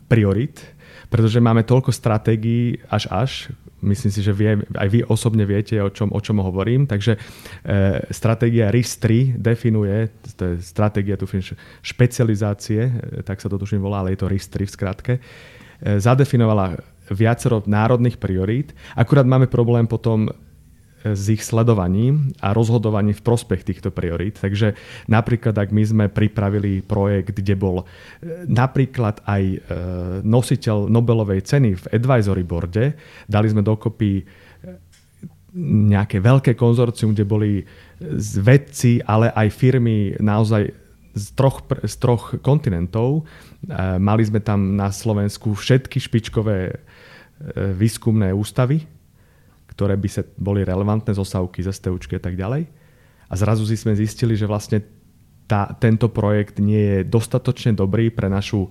priorit, 0.09 0.61
pretože 1.09 1.41
máme 1.41 1.67
toľko 1.67 1.91
stratégií 1.91 2.79
až 2.87 3.09
až, 3.11 3.31
Myslím 3.81 4.13
si, 4.13 4.21
že 4.21 4.37
vie, 4.37 4.61
aj 4.77 4.89
vy 4.93 5.01
osobne 5.09 5.49
viete, 5.49 5.81
o 5.81 5.89
čom, 5.89 6.13
o 6.13 6.21
čom 6.21 6.37
hovorím. 6.45 6.85
Takže 6.85 7.17
e, 7.17 7.19
stratégia 8.13 8.69
RIS-3 8.69 9.41
definuje, 9.41 10.13
to 10.37 10.43
je 10.45 10.55
stratégia 10.61 11.17
tuším, 11.17 11.57
špecializácie, 11.81 12.81
e, 12.85 12.93
tak 13.25 13.41
sa 13.41 13.49
to 13.49 13.57
tuším 13.57 13.81
volá, 13.81 14.05
ale 14.05 14.13
je 14.13 14.21
to 14.21 14.29
RIS-3 14.29 14.69
v 14.69 14.73
skratke, 14.73 15.13
e, 15.17 15.21
zadefinovala 15.97 16.77
viacero 17.11 17.65
národných 17.67 18.21
priorít. 18.21 18.77
Akurát 18.95 19.27
máme 19.27 19.49
problém 19.49 19.89
potom 19.89 20.29
s 21.01 21.33
ich 21.33 21.41
sledovaním 21.41 22.37
a 22.45 22.53
rozhodovaním 22.53 23.17
v 23.17 23.25
prospech 23.25 23.65
týchto 23.65 23.89
priorít. 23.89 24.37
Takže 24.37 24.77
napríklad, 25.09 25.57
ak 25.57 25.73
my 25.73 25.83
sme 25.85 26.05
pripravili 26.13 26.85
projekt, 26.85 27.41
kde 27.41 27.57
bol 27.57 27.77
e, 27.81 27.85
napríklad 28.45 29.25
aj 29.25 29.43
e, 29.43 29.59
nositeľ 30.21 30.93
Nobelovej 30.93 31.41
ceny 31.49 31.71
v 31.81 31.85
advisory 31.97 32.45
boarde, 32.45 33.01
dali 33.25 33.47
sme 33.49 33.65
dokopy 33.65 34.21
e, 34.21 34.25
nejaké 35.91 36.21
veľké 36.21 36.53
konzorcium, 36.55 37.17
kde 37.17 37.27
boli 37.27 37.53
vedci, 38.39 39.03
ale 39.03 39.33
aj 39.35 39.49
firmy 39.51 40.15
naozaj 40.21 40.71
z 41.11 41.27
troch, 41.35 41.67
z 41.67 41.95
troch 41.99 42.39
kontinentov. 42.39 43.27
Mali 43.99 44.23
sme 44.23 44.39
tam 44.39 44.79
na 44.79 44.95
Slovensku 44.95 45.59
všetky 45.59 45.99
špičkové 45.99 46.79
výskumné 47.75 48.31
ústavy, 48.31 48.87
ktoré 49.81 49.97
by 49.97 50.09
sa 50.13 50.21
boli 50.37 50.61
relevantné 50.61 51.17
z 51.17 51.25
osávky, 51.25 51.65
z 51.65 51.73
STUčky 51.73 52.21
a 52.21 52.23
tak 52.23 52.37
ďalej. 52.37 52.69
A 53.33 53.33
zrazu 53.33 53.65
si 53.65 53.81
sme 53.81 53.97
zistili, 53.97 54.37
že 54.37 54.45
vlastne 54.45 54.85
tá, 55.49 55.73
tento 55.81 56.13
projekt 56.13 56.61
nie 56.61 56.77
je 56.77 56.99
dostatočne 57.09 57.73
dobrý 57.73 58.13
pre 58.13 58.29
našu, 58.29 58.69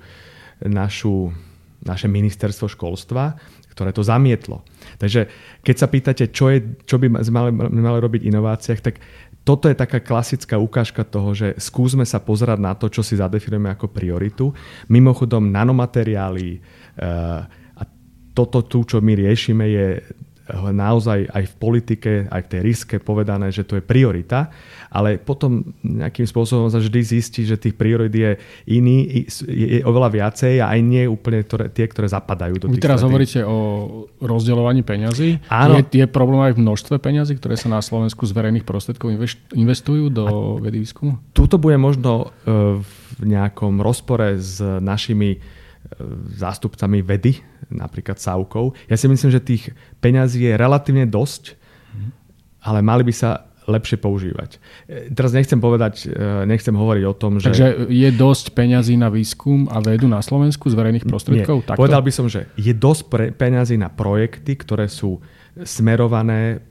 našu, 0.62 1.34
naše 1.82 2.06
ministerstvo 2.06 2.70
školstva, 2.70 3.42
ktoré 3.74 3.90
to 3.90 4.06
zamietlo. 4.06 4.62
Takže 5.02 5.26
keď 5.66 5.76
sa 5.82 5.88
pýtate, 5.90 6.24
čo, 6.30 6.54
je, 6.54 6.78
čo 6.86 7.02
by 7.02 7.26
sme 7.26 7.58
mali, 7.58 7.98
robiť 7.98 8.22
v 8.22 8.30
inováciách, 8.30 8.86
tak 8.86 9.02
toto 9.42 9.66
je 9.66 9.74
taká 9.74 9.98
klasická 9.98 10.62
ukážka 10.62 11.02
toho, 11.02 11.34
že 11.34 11.58
skúsme 11.58 12.06
sa 12.06 12.22
pozerať 12.22 12.60
na 12.62 12.78
to, 12.78 12.86
čo 12.86 13.02
si 13.02 13.18
zadefinujeme 13.18 13.74
ako 13.74 13.90
prioritu. 13.90 14.54
Mimochodom, 14.94 15.50
nanomateriály 15.50 16.62
uh, 17.02 17.50
a 17.50 17.82
toto 18.38 18.62
tu, 18.62 18.86
čo 18.86 19.02
my 19.02 19.18
riešime, 19.18 19.66
je 19.66 19.88
naozaj 20.74 21.30
aj 21.30 21.44
v 21.46 21.56
politike, 21.56 22.12
aj 22.28 22.42
v 22.46 22.50
tej 22.52 22.62
riske 22.66 22.96
povedané, 22.98 23.54
že 23.54 23.66
to 23.66 23.78
je 23.78 23.84
priorita, 23.86 24.50
ale 24.90 25.22
potom 25.22 25.62
nejakým 25.86 26.26
spôsobom 26.26 26.68
sa 26.74 26.82
vždy 26.82 27.00
zistí, 27.06 27.46
že 27.46 27.62
tých 27.62 27.78
priorit 27.78 28.14
je 28.14 28.38
iný, 28.66 29.26
je 29.46 29.86
oveľa 29.86 30.10
viacej 30.10 30.64
a 30.66 30.74
aj 30.74 30.80
nie 30.82 31.06
úplne 31.06 31.46
ktoré, 31.46 31.70
tie, 31.70 31.86
ktoré 31.86 32.10
zapadajú 32.10 32.56
do 32.58 32.66
tých 32.70 32.82
Vy 32.82 32.86
teraz 32.86 33.06
hovoríte 33.06 33.46
o 33.46 33.58
rozdeľovaní 34.18 34.82
peňazí. 34.82 35.46
Áno. 35.54 35.78
Je, 35.78 35.84
je 35.86 36.08
problém 36.10 36.42
aj 36.50 36.58
v 36.58 36.62
množstve 36.66 36.96
peňazí, 36.98 37.38
ktoré 37.38 37.54
sa 37.54 37.70
na 37.70 37.82
Slovensku 37.86 38.26
z 38.26 38.34
verejných 38.34 38.66
prostriedkov 38.66 39.14
investujú 39.54 40.10
do 40.10 40.26
a 40.26 40.34
vedy 40.66 40.82
výskumu? 40.82 41.22
Tuto 41.38 41.62
bude 41.62 41.78
možno 41.78 42.34
e, 42.44 42.82
v 42.82 43.24
nejakom 43.24 43.84
rozpore 43.84 44.42
s 44.42 44.58
našimi 44.62 45.38
e, 45.38 45.40
zástupcami 46.40 47.06
vedy, 47.06 47.38
napríklad 47.70 48.18
Saukov. 48.18 48.74
Ja 48.90 48.98
si 48.98 49.06
myslím, 49.06 49.30
že 49.30 49.42
tých 49.42 49.74
peňazí 50.02 50.46
je 50.46 50.54
relatívne 50.58 51.06
dosť, 51.06 51.56
ale 52.60 52.84
mali 52.84 53.08
by 53.08 53.14
sa 53.16 53.50
lepšie 53.70 54.02
používať. 54.02 54.58
E, 54.90 55.14
teraz 55.14 55.32
nechcem 55.32 55.62
povedať, 55.62 56.10
e, 56.10 56.46
nechcem 56.50 56.74
hovoriť 56.74 57.04
o 57.06 57.14
tom, 57.14 57.38
že... 57.38 57.54
Takže 57.54 57.94
je 57.94 58.10
dosť 58.10 58.58
peňazí 58.58 58.98
na 58.98 59.14
výskum 59.14 59.70
a 59.70 59.78
vedu 59.80 60.10
na 60.10 60.26
Slovensku 60.26 60.68
z 60.68 60.76
verejných 60.76 61.06
prostriedkov? 61.06 61.70
Nie. 61.70 61.78
Povedal 61.78 62.02
by 62.02 62.12
som, 62.12 62.26
že 62.26 62.50
je 62.58 62.74
dosť 62.74 63.02
pre, 63.08 63.26
peňazí 63.30 63.78
na 63.78 63.94
projekty, 63.94 64.58
ktoré 64.58 64.90
sú 64.90 65.22
smerované 65.62 66.66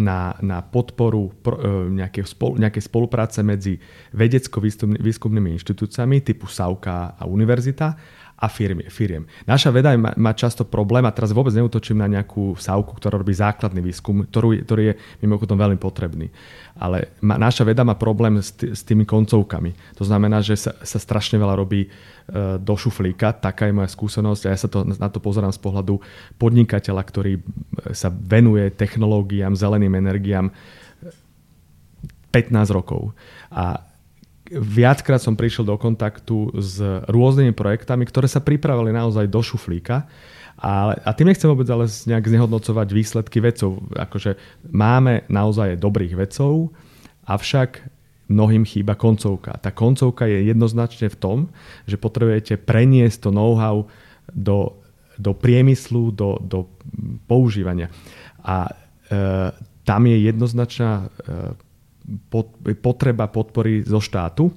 na, 0.00 0.32
na 0.40 0.64
podporu 0.64 1.28
pro, 1.44 1.60
nejaké, 1.92 2.24
spol, 2.24 2.56
nejaké 2.56 2.80
spolupráce 2.80 3.44
medzi 3.44 3.76
vedecko-výskumnými 4.16 5.52
inštitúciami 5.60 6.24
typu 6.24 6.48
SAUKA 6.48 7.20
a 7.20 7.22
univerzita 7.28 7.92
a 8.42 8.50
firmy, 8.50 8.90
firiem. 8.90 9.22
Naša 9.46 9.70
veda 9.70 9.94
má, 9.94 10.10
má 10.18 10.34
často 10.34 10.66
problém, 10.66 11.06
a 11.06 11.14
teraz 11.14 11.30
vôbec 11.30 11.54
neutočím 11.54 12.02
na 12.02 12.10
nejakú 12.10 12.58
sávku, 12.58 12.98
ktorá 12.98 13.22
robí 13.22 13.30
základný 13.30 13.78
výskum, 13.78 14.26
ktorú, 14.26 14.66
ktorý 14.66 14.82
je 14.90 14.94
mimochodom 15.22 15.54
veľmi 15.54 15.78
potrebný. 15.78 16.26
Ale 16.74 17.14
ma, 17.22 17.38
naša 17.38 17.62
veda 17.62 17.86
má 17.86 17.94
problém 17.94 18.42
s, 18.42 18.50
t- 18.50 18.74
s 18.74 18.82
tými 18.82 19.06
koncovkami. 19.06 19.94
To 19.94 20.02
znamená, 20.02 20.42
že 20.42 20.58
sa, 20.58 20.74
sa 20.82 20.98
strašne 20.98 21.38
veľa 21.38 21.54
robí 21.54 21.86
e, 21.86 21.88
do 22.58 22.74
šuflíka, 22.74 23.30
taká 23.38 23.70
je 23.70 23.78
moja 23.78 23.86
skúsenosť 23.94 24.42
a 24.44 24.48
ja 24.50 24.58
sa 24.58 24.66
to, 24.66 24.82
na 24.90 25.06
to 25.06 25.22
pozerám 25.22 25.54
z 25.54 25.62
pohľadu 25.62 26.02
podnikateľa, 26.42 27.02
ktorý 27.06 27.38
e, 27.38 27.42
sa 27.94 28.10
venuje 28.10 28.74
technológiám, 28.74 29.54
zeleným 29.54 29.94
energiám 30.02 30.50
15 32.34 32.74
rokov. 32.74 33.14
A 33.54 33.91
viackrát 34.58 35.22
som 35.22 35.38
prišiel 35.38 35.64
do 35.64 35.76
kontaktu 35.80 36.52
s 36.56 36.80
rôznymi 37.08 37.56
projektami, 37.56 38.04
ktoré 38.04 38.28
sa 38.28 38.44
pripravili 38.44 38.92
naozaj 38.92 39.28
do 39.28 39.40
šuflíka. 39.40 40.04
A, 40.62 40.94
a 40.94 41.10
tým 41.16 41.32
nechcem 41.32 41.50
vôbec 41.50 41.66
ale 41.72 41.88
nejak 41.88 42.28
znehodnocovať 42.28 42.88
výsledky 42.92 43.42
vedcov. 43.42 43.82
Akože 43.96 44.38
máme 44.70 45.26
naozaj 45.26 45.80
dobrých 45.80 46.14
vedcov, 46.14 46.70
avšak 47.26 47.82
mnohým 48.30 48.62
chýba 48.62 48.94
koncovka. 48.94 49.58
Tá 49.58 49.74
koncovka 49.74 50.28
je 50.30 50.48
jednoznačne 50.48 51.10
v 51.10 51.16
tom, 51.18 51.38
že 51.84 51.98
potrebujete 51.98 52.60
preniesť 52.62 53.28
to 53.28 53.30
know-how 53.34 53.90
do 54.30 54.82
do 55.18 55.32
priemyslu, 55.36 56.10
do, 56.10 56.40
do 56.40 56.66
používania. 57.26 57.92
A 58.44 58.66
e, 58.66 58.72
tam 59.84 60.02
je 60.06 60.16
jednoznačná 60.18 60.92
e, 60.98 61.06
pot, 62.30 62.52
potreba 62.80 63.28
podpory 63.28 63.84
zo 63.84 64.00
štátu. 64.00 64.50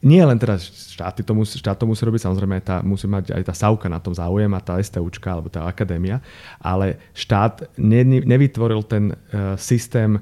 Nie 0.00 0.24
len 0.24 0.40
teda 0.40 0.56
štáty 0.60 1.20
to 1.20 1.36
musí, 1.36 1.60
štát 1.60 1.76
to 1.76 1.84
musí 1.84 2.00
robiť, 2.08 2.24
samozrejme 2.24 2.56
tá, 2.64 2.80
musí 2.80 3.04
mať 3.04 3.36
aj 3.36 3.42
tá 3.44 3.52
SAUKA 3.52 3.88
na 3.92 4.00
tom 4.00 4.16
záujem 4.16 4.48
a 4.56 4.60
tá 4.64 4.80
STUčka 4.80 5.28
alebo 5.28 5.52
tá 5.52 5.68
akadémia, 5.68 6.24
ale 6.56 6.96
štát 7.12 7.76
ne, 7.76 8.00
nevytvoril 8.24 8.80
ten 8.88 9.12
e, 9.12 9.16
systém 9.60 10.16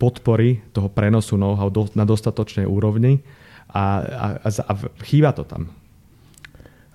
podpory 0.00 0.64
toho 0.72 0.88
prenosu 0.88 1.36
know-how 1.36 1.68
do, 1.68 1.92
na 1.92 2.08
dostatočnej 2.08 2.64
úrovni 2.64 3.20
a, 3.68 4.00
a, 4.00 4.26
a, 4.42 4.48
a 4.48 4.72
chýba 5.04 5.36
to 5.36 5.44
tam. 5.44 5.68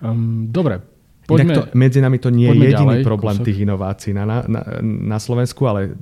Um, 0.02 0.50
dobre, 0.50 0.82
Poďme, 1.28 1.54
to, 1.54 1.64
medzi 1.76 2.00
nami 2.00 2.18
to 2.24 2.32
nie 2.32 2.48
je 2.48 2.72
jediný 2.72 3.04
ďalej, 3.04 3.08
problém 3.08 3.36
kusok. 3.36 3.48
tých 3.52 3.60
inovácií 3.68 4.12
na, 4.16 4.24
na, 4.48 4.62
na 4.82 5.18
Slovensku, 5.20 5.60
ale 5.68 6.00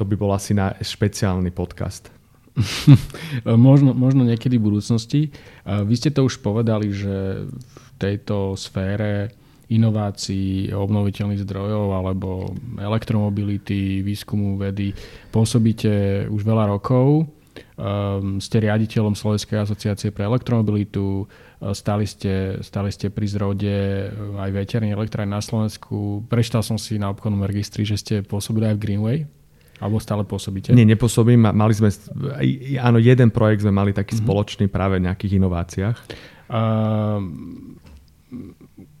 to 0.00 0.08
by 0.08 0.16
bol 0.16 0.32
asi 0.32 0.56
na 0.56 0.72
špeciálny 0.80 1.52
podcast. 1.52 2.08
možno, 3.44 3.92
možno 3.92 4.24
niekedy 4.24 4.56
v 4.56 4.72
budúcnosti. 4.72 5.20
Vy 5.68 5.94
ste 5.96 6.10
to 6.10 6.24
už 6.24 6.40
povedali, 6.40 6.88
že 6.88 7.46
v 7.46 7.88
tejto 8.00 8.56
sfére 8.56 9.36
inovácií, 9.70 10.74
obnoviteľných 10.74 11.46
zdrojov 11.46 11.94
alebo 11.94 12.50
elektromobility, 12.74 14.02
výskumu 14.02 14.58
vedy 14.58 14.90
pôsobíte 15.30 16.26
už 16.26 16.42
veľa 16.42 16.74
rokov. 16.74 17.30
Um, 17.80 18.42
ste 18.42 18.62
riaditeľom 18.66 19.14
Slovenskej 19.14 19.62
asociácie 19.62 20.10
pre 20.10 20.26
elektromobilitu, 20.26 21.28
stali 21.72 22.08
ste, 22.08 22.58
stali 22.64 22.88
ste 22.88 23.12
pri 23.12 23.26
zrode 23.28 23.76
aj 24.36 24.50
veterných 24.52 24.96
elektrární 24.96 25.32
na 25.36 25.44
Slovensku. 25.44 26.24
Prečítal 26.26 26.64
som 26.64 26.80
si 26.80 26.96
na 26.96 27.12
obchodnom 27.12 27.44
registri, 27.44 27.84
že 27.84 28.00
ste 28.00 28.14
pôsobili 28.24 28.70
aj 28.70 28.76
v 28.80 28.82
Greenway. 28.82 29.18
Alebo 29.80 29.96
stále 29.96 30.28
pôsobíte? 30.28 30.76
Nie, 30.76 30.84
nepôsobím. 30.84 31.50
Mali 31.50 31.72
sme, 31.72 31.88
áno, 32.78 33.00
jeden 33.00 33.32
projekt 33.32 33.64
sme 33.64 33.72
mali 33.72 33.96
taký 33.96 34.14
mm-hmm. 34.14 34.28
spoločný 34.28 34.66
práve 34.68 35.00
v 35.00 35.08
nejakých 35.08 35.40
inováciách. 35.40 35.96
Uh, 36.52 37.24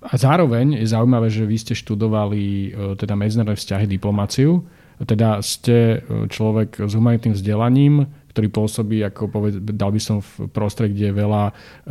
a 0.00 0.14
zároveň 0.16 0.80
je 0.80 0.88
zaujímavé, 0.88 1.28
že 1.28 1.44
vy 1.44 1.56
ste 1.60 1.74
študovali 1.76 2.72
teda 2.96 3.12
medzinárodné 3.14 3.60
vzťahy, 3.60 3.84
diplomáciu. 3.84 4.64
Teda 5.04 5.44
ste 5.44 6.00
človek 6.28 6.88
s 6.88 6.92
humanitným 6.96 7.36
vzdelaním, 7.36 8.08
ktorý 8.40 8.56
pôsobí, 8.56 9.04
ako 9.04 9.28
poved, 9.28 9.60
dal 9.76 9.92
by 9.92 10.00
som 10.00 10.24
v 10.24 10.48
prostredí, 10.48 10.96
kde 10.96 11.12
je 11.12 11.20
veľa 11.20 11.42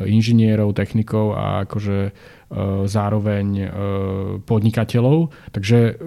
inžinierov, 0.01 0.73
technikov 0.73 1.37
a 1.37 1.69
akože 1.69 2.09
zároveň 2.89 3.69
podnikateľov. 4.49 5.29
Takže 5.53 6.01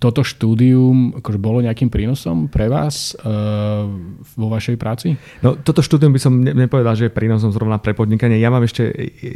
toto 0.00 0.24
štúdium 0.24 1.20
akože 1.20 1.36
bolo 1.36 1.60
nejakým 1.60 1.92
prínosom 1.92 2.48
pre 2.48 2.72
vás 2.72 3.12
uh, 3.20 3.84
vo 4.32 4.48
vašej 4.48 4.80
práci? 4.80 5.12
No, 5.44 5.60
toto 5.60 5.84
štúdium 5.84 6.16
by 6.16 6.20
som 6.24 6.40
nepovedal, 6.40 6.96
že 6.96 7.12
je 7.12 7.16
prínosom 7.20 7.52
zrovna 7.52 7.76
pre 7.76 7.92
podnikanie. 7.92 8.40
Ja 8.40 8.48
mám 8.48 8.64
ešte, 8.64 8.88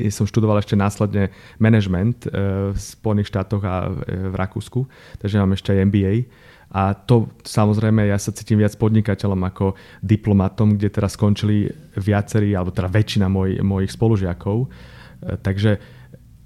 som 0.08 0.24
študoval 0.24 0.64
ešte 0.64 0.72
následne 0.72 1.28
management 1.60 2.32
v 2.72 2.78
Spojených 2.80 3.28
štátoch 3.28 3.60
a 3.60 3.92
v 3.92 4.32
Rakúsku, 4.32 4.88
takže 5.20 5.36
mám 5.36 5.52
ešte 5.52 5.76
aj 5.76 5.84
MBA. 5.92 6.14
A 6.74 6.90
to 6.98 7.30
samozrejme, 7.46 8.10
ja 8.10 8.18
sa 8.18 8.34
cítim 8.34 8.58
viac 8.58 8.74
podnikateľom 8.74 9.38
ako 9.46 9.78
diplomatom, 10.02 10.74
kde 10.74 10.90
teraz 10.90 11.14
skončili 11.14 11.70
viacerí, 11.94 12.50
alebo 12.50 12.74
teda 12.74 12.90
väčšina 12.90 13.30
moj, 13.30 13.62
mojich 13.62 13.94
spolužiakov. 13.94 14.66
Uh, 14.66 15.38
takže 15.38 15.78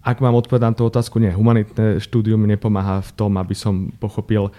ak 0.08 0.25
mám 0.25 0.38
odpovedať 0.40 0.73
na 0.73 0.73
tú 0.73 0.88
otázku, 0.88 1.20
nie. 1.20 1.28
Humanitné 1.28 2.00
štúdium 2.00 2.40
nepomáha 2.49 3.04
v 3.04 3.12
tom, 3.12 3.37
aby 3.37 3.52
som 3.52 3.92
pochopil 4.00 4.49
e, 4.49 4.52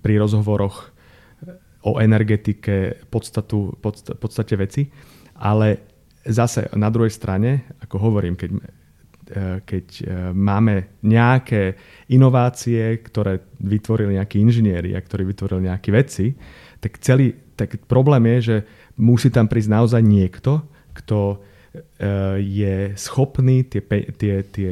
pri 0.00 0.14
rozhovoroch 0.16 0.88
o 1.84 2.00
energetike 2.00 3.04
podstatu, 3.12 3.76
podst- 3.82 4.16
podstate 4.16 4.56
veci. 4.56 4.88
Ale 5.36 5.84
zase 6.24 6.70
na 6.78 6.88
druhej 6.88 7.12
strane, 7.12 7.68
ako 7.82 7.98
hovorím, 7.98 8.40
keď, 8.40 8.50
e, 8.56 8.58
keď 9.64 9.86
e, 10.00 10.04
máme 10.36 11.00
nejaké 11.04 11.76
inovácie, 12.12 13.00
ktoré 13.00 13.40
vytvorili 13.60 14.20
nejakí 14.20 14.36
inžinieri 14.38 14.92
a 14.92 15.00
ktorí 15.00 15.24
vytvorili 15.24 15.72
nejakí 15.72 15.88
vedci, 15.88 16.36
tak 16.82 17.00
celý 17.00 17.32
tak 17.56 17.78
problém 17.86 18.26
je, 18.36 18.38
že 18.40 18.56
musí 18.98 19.30
tam 19.30 19.46
prísť 19.46 19.70
naozaj 19.70 20.02
niekto, 20.02 20.66
kto 20.96 21.40
je 22.36 22.92
schopný 23.00 23.64
tie, 23.64 23.80
tie, 24.12 24.44
tie 24.44 24.70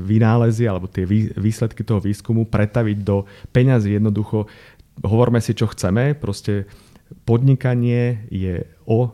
vynálezy 0.00 0.64
alebo 0.64 0.88
tie 0.88 1.04
výsledky 1.36 1.84
toho 1.84 2.00
výskumu 2.00 2.48
pretaviť 2.48 2.98
do 3.04 3.28
peňazí. 3.52 3.92
Jednoducho, 3.92 4.48
hovorme 5.04 5.44
si, 5.44 5.52
čo 5.52 5.68
chceme, 5.68 6.16
proste 6.16 6.64
podnikanie 7.28 8.24
je 8.32 8.64
o 8.88 9.12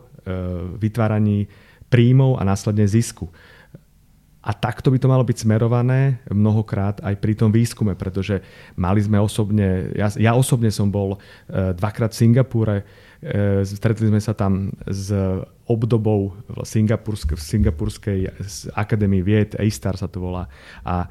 vytváraní 0.79 1.51
príjmov 1.91 2.39
a 2.39 2.47
následne 2.47 2.87
zisku. 2.87 3.27
A 4.45 4.53
takto 4.53 4.93
by 4.93 4.97
to 5.01 5.11
malo 5.11 5.25
byť 5.25 5.43
smerované 5.43 6.21
mnohokrát 6.29 7.01
aj 7.01 7.19
pri 7.19 7.33
tom 7.35 7.49
výskume, 7.51 7.97
pretože 7.97 8.39
mali 8.77 9.01
sme 9.01 9.17
osobne, 9.17 9.91
ja, 9.97 10.07
ja 10.13 10.31
osobne 10.37 10.69
som 10.71 10.87
bol 10.87 11.17
e, 11.17 11.73
dvakrát 11.73 12.13
v 12.13 12.19
Singapúre, 12.21 12.75
e, 13.19 13.65
stretli 13.65 14.07
sme 14.07 14.21
sa 14.21 14.37
tam 14.37 14.71
s 14.87 15.11
obdobou 15.67 16.37
v 16.47 16.63
Singapurskej, 16.63 17.35
v 17.35 17.43
Singapurskej 17.43 18.19
akadémii 18.77 19.25
vied, 19.25 19.57
A-Star 19.59 19.99
sa 19.99 20.07
to 20.07 20.23
volá. 20.23 20.47
A 20.85 21.09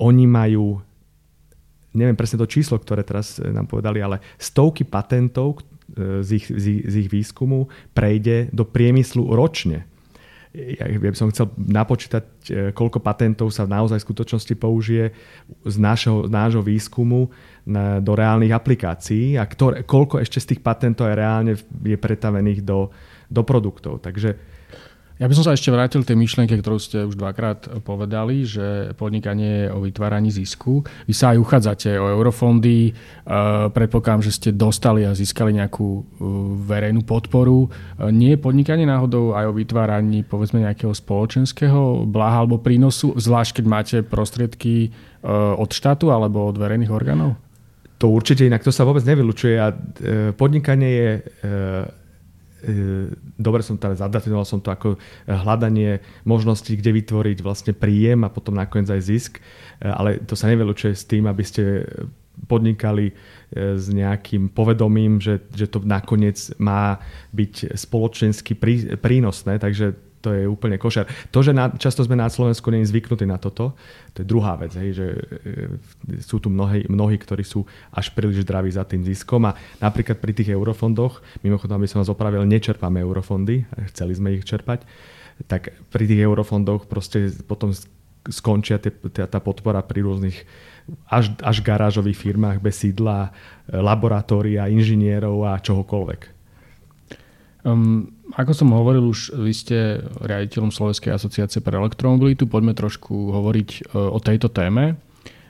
oni 0.00 0.24
majú, 0.24 0.80
neviem 1.92 2.16
presne 2.16 2.40
to 2.40 2.48
číslo, 2.48 2.80
ktoré 2.80 3.04
teraz 3.04 3.36
nám 3.42 3.68
povedali, 3.68 4.00
ale 4.00 4.22
stovky 4.40 4.88
patentov 4.88 5.60
z 5.92 6.30
ich, 6.40 6.46
z 6.48 6.64
ich, 6.72 6.80
z 6.88 6.94
ich 7.04 7.08
výskumu 7.12 7.68
prejde 7.92 8.48
do 8.48 8.64
priemyslu 8.64 9.28
ročne 9.36 9.91
ja 10.52 10.84
by 11.00 11.16
som 11.16 11.32
chcel 11.32 11.48
napočítať, 11.56 12.24
e, 12.52 12.52
koľko 12.76 13.00
patentov 13.00 13.48
sa 13.48 13.64
naozaj 13.64 14.04
v 14.04 14.06
skutočnosti 14.12 14.54
použije 14.60 15.16
z 15.64 15.76
nášho, 15.80 16.28
z 16.28 16.30
nášho 16.30 16.60
výskumu 16.60 17.32
na, 17.64 18.04
do 18.04 18.12
reálnych 18.12 18.52
aplikácií 18.52 19.40
a 19.40 19.48
ktoré, 19.48 19.88
koľko 19.88 20.20
ešte 20.20 20.44
z 20.44 20.48
tých 20.52 20.60
patentov 20.60 21.08
je 21.08 21.16
reálne 21.16 21.52
je 21.80 21.96
pretavených 21.96 22.60
do, 22.68 22.92
do 23.32 23.42
produktov. 23.48 24.04
Takže 24.04 24.51
ja 25.20 25.26
by 25.28 25.34
som 25.36 25.44
sa 25.44 25.52
ešte 25.52 25.68
vrátil 25.68 26.02
tej 26.02 26.16
myšlienke, 26.16 26.56
ktorú 26.58 26.78
ste 26.80 27.04
už 27.04 27.20
dvakrát 27.20 27.68
povedali, 27.84 28.48
že 28.48 28.96
podnikanie 28.96 29.68
je 29.68 29.72
o 29.72 29.84
vytváraní 29.84 30.32
zisku. 30.32 30.82
Vy 31.04 31.14
sa 31.14 31.36
aj 31.36 31.38
uchádzate 31.42 31.94
o 32.00 32.06
eurofondy, 32.08 32.96
predpokladám, 33.70 34.24
že 34.24 34.32
ste 34.32 34.50
dostali 34.56 35.04
a 35.04 35.12
získali 35.12 35.52
nejakú 35.52 35.88
e, 35.88 36.02
verejnú 36.64 37.04
podporu. 37.04 37.68
E, 37.68 38.08
nie 38.10 38.34
je 38.34 38.42
podnikanie 38.42 38.88
náhodou 38.88 39.36
aj 39.36 39.52
o 39.52 39.56
vytváraní 39.56 40.24
povedzme 40.24 40.64
nejakého 40.64 40.96
spoločenského 40.96 42.08
blaha 42.08 42.42
alebo 42.42 42.58
prínosu, 42.58 43.14
zvlášť 43.14 43.60
keď 43.60 43.64
máte 43.68 43.96
prostriedky 44.02 44.88
e, 44.88 44.90
od 45.32 45.70
štátu 45.70 46.10
alebo 46.10 46.50
od 46.50 46.56
verejných 46.56 46.90
orgánov? 46.90 47.38
To 48.02 48.10
určite 48.10 48.42
inak, 48.42 48.66
to 48.66 48.74
sa 48.74 48.82
vôbec 48.82 49.06
nevylučuje 49.06 49.54
a 49.62 49.70
podnikanie 50.34 50.90
je 50.90 51.10
E, 51.42 52.01
dobre 53.38 53.62
som 53.66 53.74
teda 53.74 53.98
zadefinoval 53.98 54.46
som 54.46 54.62
to 54.62 54.70
ako 54.70 54.88
hľadanie 55.26 55.98
možností, 56.22 56.78
kde 56.78 56.94
vytvoriť 56.94 57.38
vlastne 57.42 57.72
príjem 57.74 58.22
a 58.22 58.32
potom 58.32 58.54
nakoniec 58.54 58.88
aj 58.90 59.02
zisk, 59.02 59.32
e, 59.38 59.42
ale 59.86 60.22
to 60.22 60.38
sa 60.38 60.46
nevylučuje 60.46 60.92
s 60.94 61.04
tým, 61.04 61.26
aby 61.26 61.42
ste 61.42 61.86
podnikali 62.46 63.10
e, 63.10 63.14
s 63.76 63.90
nejakým 63.90 64.50
povedomím, 64.54 65.18
že, 65.18 65.42
že 65.52 65.66
to 65.68 65.82
nakoniec 65.82 66.38
má 66.62 67.02
byť 67.34 67.74
spoločensky 67.74 68.56
prínosné, 68.98 69.58
takže 69.58 70.11
to 70.22 70.30
je 70.30 70.46
úplne 70.46 70.78
košer. 70.78 71.04
To, 71.34 71.42
že 71.42 71.50
na, 71.50 71.68
často 71.74 72.06
sme 72.06 72.14
na 72.14 72.30
Slovensku 72.30 72.70
nie 72.70 72.86
zvyknutí 72.86 73.26
na 73.26 73.42
toto, 73.42 73.74
to 74.14 74.22
je 74.22 74.26
druhá 74.26 74.54
vec, 74.54 74.72
hej, 74.78 74.90
že 74.94 75.06
e, 75.12 76.22
sú 76.22 76.38
tu 76.38 76.46
mnohí, 76.46 76.86
mnohí, 76.86 77.18
ktorí 77.18 77.42
sú 77.42 77.66
až 77.90 78.14
príliš 78.14 78.46
zdraví 78.46 78.70
za 78.70 78.86
tým 78.86 79.02
ziskom 79.02 79.50
a 79.50 79.58
napríklad 79.82 80.22
pri 80.22 80.32
tých 80.32 80.54
eurofondoch, 80.54 81.20
mimochodom, 81.42 81.82
aby 81.82 81.90
som 81.90 81.98
vás 81.98 82.08
opravil, 82.08 82.46
nečerpáme 82.46 83.02
eurofondy, 83.02 83.66
chceli 83.90 84.14
sme 84.14 84.38
ich 84.38 84.46
čerpať, 84.46 84.86
tak 85.50 85.74
pri 85.90 86.04
tých 86.06 86.22
eurofondoch 86.22 86.86
proste 86.86 87.34
potom 87.44 87.74
skončia 88.30 88.78
tie, 88.78 88.94
tá 89.10 89.38
podpora 89.42 89.82
pri 89.82 90.06
rôznych 90.06 90.46
až, 91.10 91.34
až 91.42 91.62
garážových 91.62 92.18
firmách 92.18 92.58
bez 92.62 92.82
sídla, 92.82 93.34
laboratória, 93.70 94.70
inžinierov 94.70 95.46
a 95.46 95.58
čohokoľvek. 95.58 96.41
Um, 97.62 98.10
ako 98.34 98.52
som 98.58 98.74
hovoril, 98.74 99.06
už 99.06 99.38
vy 99.38 99.52
ste 99.54 100.02
riaditeľom 100.18 100.74
Slovenskej 100.74 101.14
asociácie 101.14 101.62
pre 101.62 101.78
elektromobilitu. 101.78 102.50
Poďme 102.50 102.74
trošku 102.74 103.30
hovoriť 103.30 103.92
uh, 103.94 104.10
o 104.10 104.18
tejto 104.18 104.50
téme. 104.50 104.98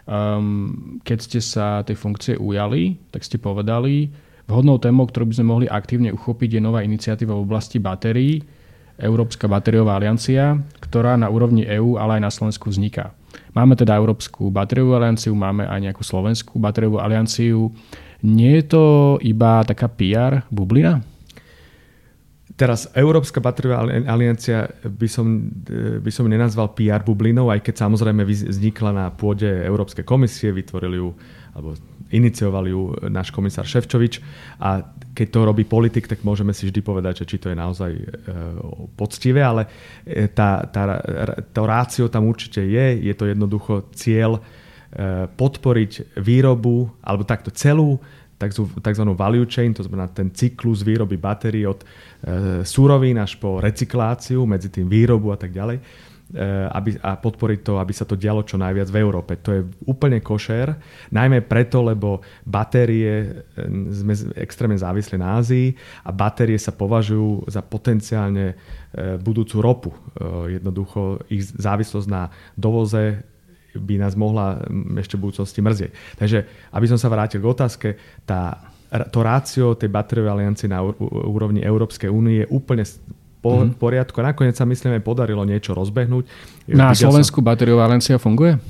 Um, 0.04 1.00
keď 1.06 1.18
ste 1.24 1.40
sa 1.40 1.80
tej 1.86 1.96
funkcie 1.96 2.34
ujali, 2.36 3.00
tak 3.14 3.24
ste 3.24 3.40
povedali, 3.40 4.12
vhodnou 4.50 4.76
témou, 4.76 5.08
ktorú 5.08 5.30
by 5.30 5.34
sme 5.40 5.46
mohli 5.46 5.66
aktívne 5.70 6.10
uchopiť, 6.12 6.58
je 6.58 6.60
nová 6.60 6.84
iniciatíva 6.84 7.32
v 7.32 7.44
oblasti 7.46 7.78
batérií, 7.78 8.42
Európska 9.00 9.48
batériová 9.48 9.96
aliancia, 9.96 10.60
ktorá 10.84 11.16
na 11.16 11.32
úrovni 11.32 11.64
EÚ, 11.64 11.96
ale 11.96 12.20
aj 12.20 12.22
na 12.28 12.30
Slovensku 12.34 12.68
vzniká. 12.68 13.16
Máme 13.56 13.72
teda 13.78 13.96
Európsku 13.96 14.52
batériovú 14.52 15.00
alianciu, 15.00 15.32
máme 15.32 15.64
aj 15.64 15.80
nejakú 15.80 16.04
Slovenskú 16.04 16.60
batériovú 16.60 17.00
alianciu. 17.00 17.72
Nie 18.20 18.60
je 18.60 18.64
to 18.68 18.84
iba 19.24 19.64
taká 19.64 19.88
PR 19.88 20.44
bublina? 20.52 21.00
Teraz 22.62 22.86
Európska 22.94 23.42
batériová 23.42 23.82
aliancia 24.06 24.70
by 24.86 25.08
som, 25.10 25.50
by 25.98 26.10
som 26.14 26.30
nenazval 26.30 26.70
PR 26.78 27.02
bublinou, 27.02 27.50
aj 27.50 27.58
keď 27.58 27.90
samozrejme 27.90 28.22
vznikla 28.22 28.94
na 28.94 29.06
pôde 29.10 29.50
Európskej 29.50 30.06
komisie, 30.06 30.54
vytvorili 30.54 31.02
ju, 31.02 31.10
alebo 31.58 31.74
inicioval 32.14 32.62
ju 32.70 32.94
náš 33.10 33.34
komisár 33.34 33.66
Ševčovič. 33.66 34.22
A 34.62 34.78
keď 35.10 35.26
to 35.34 35.40
robí 35.42 35.66
politik, 35.66 36.06
tak 36.06 36.22
môžeme 36.22 36.54
si 36.54 36.70
vždy 36.70 36.86
povedať, 36.86 37.26
že 37.26 37.34
či 37.34 37.42
to 37.42 37.50
je 37.50 37.58
naozaj 37.58 37.98
e, 37.98 38.04
poctivé, 38.94 39.42
ale 39.42 39.66
e, 40.06 40.30
tá, 40.30 40.62
tá, 40.70 41.02
to 41.50 41.66
rácio 41.66 42.06
tam 42.06 42.30
určite 42.30 42.62
je, 42.62 42.86
je 43.02 43.14
to 43.18 43.26
jednoducho 43.26 43.90
cieľ 43.90 44.38
e, 44.38 44.40
podporiť 45.34 46.14
výrobu, 46.14 46.94
alebo 47.02 47.26
takto 47.26 47.50
celú 47.50 47.98
tzv. 48.50 49.04
value 49.14 49.46
chain, 49.46 49.70
to 49.74 49.86
znamená 49.86 50.10
ten 50.10 50.34
cyklus 50.34 50.82
výroby 50.82 51.16
batérií 51.16 51.66
od 51.66 51.82
e, 51.82 51.86
súrovín 52.66 53.18
až 53.22 53.38
po 53.38 53.62
recykláciu, 53.62 54.42
medzi 54.46 54.72
tým 54.72 54.90
výrobu 54.90 55.30
a 55.30 55.38
tak 55.38 55.54
ďalej 55.54 55.78
e, 55.78 55.82
aby, 56.72 56.98
a 56.98 57.14
podporiť 57.14 57.60
to, 57.62 57.78
aby 57.78 57.92
sa 57.94 58.02
to 58.02 58.18
dialo 58.18 58.42
čo 58.42 58.58
najviac 58.58 58.88
v 58.90 59.00
Európe. 59.00 59.38
To 59.46 59.50
je 59.54 59.62
úplne 59.86 60.18
košer, 60.18 60.74
najmä 61.14 61.46
preto, 61.46 61.86
lebo 61.86 62.24
batérie 62.42 63.12
e, 63.22 63.64
sme 63.94 64.14
extrémne 64.40 64.78
závislí 64.80 65.20
na 65.20 65.38
Ázii 65.38 65.76
a 66.02 66.10
batérie 66.10 66.58
sa 66.58 66.74
považujú 66.74 67.46
za 67.46 67.62
potenciálne 67.62 68.58
budúcu 69.24 69.56
ropu. 69.64 69.90
Jednoducho 70.52 71.24
ich 71.32 71.48
závislosť 71.48 72.08
na 72.12 72.28
dovoze 72.60 73.24
by 73.78 73.94
nás 74.02 74.12
mohla 74.18 74.60
ešte 75.00 75.16
v 75.16 75.28
budúcnosti 75.28 75.60
mrzieť. 75.64 75.90
Takže, 76.18 76.38
aby 76.72 76.86
som 76.88 76.98
sa 77.00 77.08
vrátil 77.08 77.40
k 77.40 77.46
otázke, 77.48 77.88
tá, 78.28 78.72
to 79.08 79.24
rácio 79.24 79.72
tej 79.76 79.88
batériovej 79.88 80.32
aliancie 80.32 80.68
na 80.68 80.84
úrovni 81.08 81.64
Európskej 81.64 82.12
únie 82.12 82.44
je 82.44 82.46
úplne 82.52 82.84
po, 83.40 83.64
mm-hmm. 83.64 83.80
poriadku. 83.80 84.16
A 84.20 84.32
nakoniec 84.32 84.54
sa 84.54 84.68
myslíme, 84.68 85.00
podarilo 85.00 85.42
niečo 85.42 85.72
rozbehnúť. 85.72 86.24
Na 86.70 86.92
Videl 86.92 87.08
Slovensku 87.08 87.40
som... 87.40 87.46
batériová 87.48 87.88
aliancia 87.88 88.20
funguje? 88.20 88.60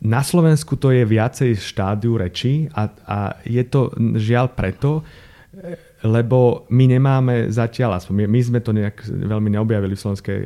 Na 0.00 0.24
Slovensku 0.24 0.80
to 0.80 0.96
je 0.96 1.04
viacej 1.04 1.60
štádiu 1.60 2.16
rečí 2.16 2.72
a, 2.72 2.88
a 3.04 3.18
je 3.44 3.60
to 3.68 3.92
žiaľ 4.16 4.48
preto, 4.52 5.04
lebo 6.00 6.64
my 6.72 6.84
nemáme 6.96 7.52
zatiaľ, 7.52 8.00
aspoň 8.00 8.24
my, 8.24 8.26
my 8.32 8.40
sme 8.40 8.60
to 8.64 8.72
nejak 8.72 9.04
veľmi 9.04 9.52
neobjavili 9.52 9.92
v 9.92 10.00
Slovenskej 10.00 10.38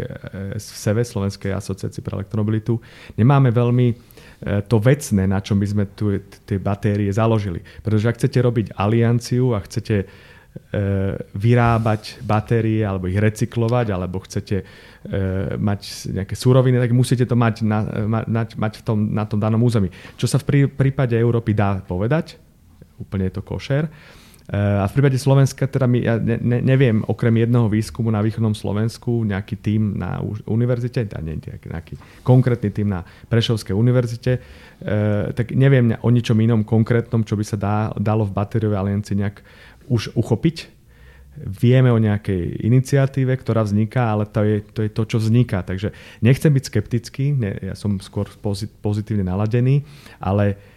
v 0.55 0.59
SEVE, 0.59 1.03
Slovenskej 1.07 1.55
asociácii 1.55 2.03
pre 2.03 2.19
elektromobilitu, 2.19 2.75
nemáme 3.14 3.55
veľmi 3.55 3.87
e, 3.90 3.95
to 4.67 4.83
vecné, 4.83 5.31
na 5.31 5.38
čom 5.38 5.62
by 5.62 5.67
sme 5.71 5.85
tu 5.95 6.19
tie 6.43 6.59
batérie 6.59 7.07
založili. 7.14 7.62
Pretože 7.87 8.11
ak 8.11 8.19
chcete 8.19 8.38
robiť 8.43 8.67
alianciu 8.75 9.55
a 9.55 9.62
chcete 9.62 9.97
e, 10.03 10.07
vyrábať 11.23 12.27
batérie 12.27 12.83
alebo 12.83 13.07
ich 13.07 13.19
recyklovať, 13.19 13.87
alebo 13.95 14.19
chcete 14.27 14.67
mať 15.61 15.81
nejaké 16.17 16.33
súroviny, 16.33 16.81
tak 16.81 16.97
musíte 16.97 17.29
to 17.29 17.37
mať, 17.37 17.61
na, 17.61 17.85
mať, 18.25 18.57
mať 18.57 18.73
v 18.81 18.83
tom, 18.88 18.99
na 19.12 19.29
tom 19.29 19.37
danom 19.37 19.61
území. 19.61 19.93
Čo 20.17 20.25
sa 20.25 20.40
v 20.40 20.73
prípade 20.73 21.12
Európy 21.12 21.53
dá 21.53 21.85
povedať, 21.85 22.40
úplne 22.97 23.29
je 23.29 23.35
to 23.37 23.45
košer. 23.45 23.85
Eh, 24.45 24.57
a 24.61 24.85
v 24.85 25.01
prípade 25.01 25.17
Slovenska, 25.17 25.65
teda 25.65 25.89
my, 25.89 25.99
ja 26.05 26.21
ne, 26.21 26.37
ne, 26.37 26.61
neviem, 26.61 27.01
okrem 27.09 27.33
jedného 27.33 27.65
výskumu 27.65 28.13
na 28.13 28.21
východnom 28.21 28.53
Slovensku, 28.53 29.25
nejaký 29.25 29.57
tým 29.57 29.97
na 29.97 30.21
univerzite, 30.45 31.01
nie, 31.25 31.41
nejaký 31.41 31.97
konkrétny 32.21 32.69
tým 32.69 32.93
na 32.93 33.09
Prešovskej 33.33 33.73
univerzite, 33.73 34.37
e, 34.37 34.41
tak 35.33 35.49
neviem 35.57 35.97
o 35.97 36.09
ničom 36.13 36.37
inom 36.45 36.61
konkrétnom, 36.61 37.25
čo 37.25 37.41
by 37.41 37.45
sa 37.49 37.57
dá, 37.57 37.77
dalo 37.97 38.29
v 38.29 38.37
batériovej 38.37 38.77
aliancii 38.85 39.17
nejak 39.17 39.41
už 39.89 40.13
uchopiť. 40.13 40.69
Vieme 41.41 41.89
o 41.89 41.97
nejakej 41.97 42.69
iniciatíve, 42.69 43.33
ktorá 43.41 43.65
vzniká, 43.65 44.13
ale 44.13 44.29
to 44.29 44.45
je 44.45 44.61
to, 44.61 44.81
je 44.85 44.91
to 44.93 45.03
čo 45.09 45.19
vzniká. 45.25 45.65
Takže 45.65 45.97
nechcem 46.21 46.53
byť 46.53 46.65
skeptický, 46.69 47.33
ne, 47.33 47.57
ja 47.65 47.73
som 47.73 47.97
skôr 47.97 48.29
pozitívne 48.85 49.25
naladený, 49.25 49.89
ale 50.21 50.74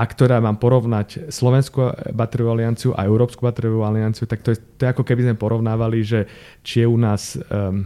ak 0.00 0.16
ktorá 0.16 0.40
mám 0.40 0.56
porovnať 0.56 1.28
Slovenskú 1.28 1.92
batériovú 2.16 2.56
alianciu 2.56 2.96
a 2.96 3.04
Európsku 3.04 3.44
batériovú 3.44 3.84
alianciu, 3.84 4.24
tak 4.24 4.40
to 4.40 4.56
je, 4.56 4.58
to 4.80 4.88
je 4.88 4.92
ako 4.96 5.04
keby 5.04 5.28
sme 5.28 5.36
porovnávali, 5.36 6.00
že 6.00 6.24
či 6.64 6.80
je 6.80 6.86
u 6.88 6.96
nás 6.96 7.36
um, 7.36 7.84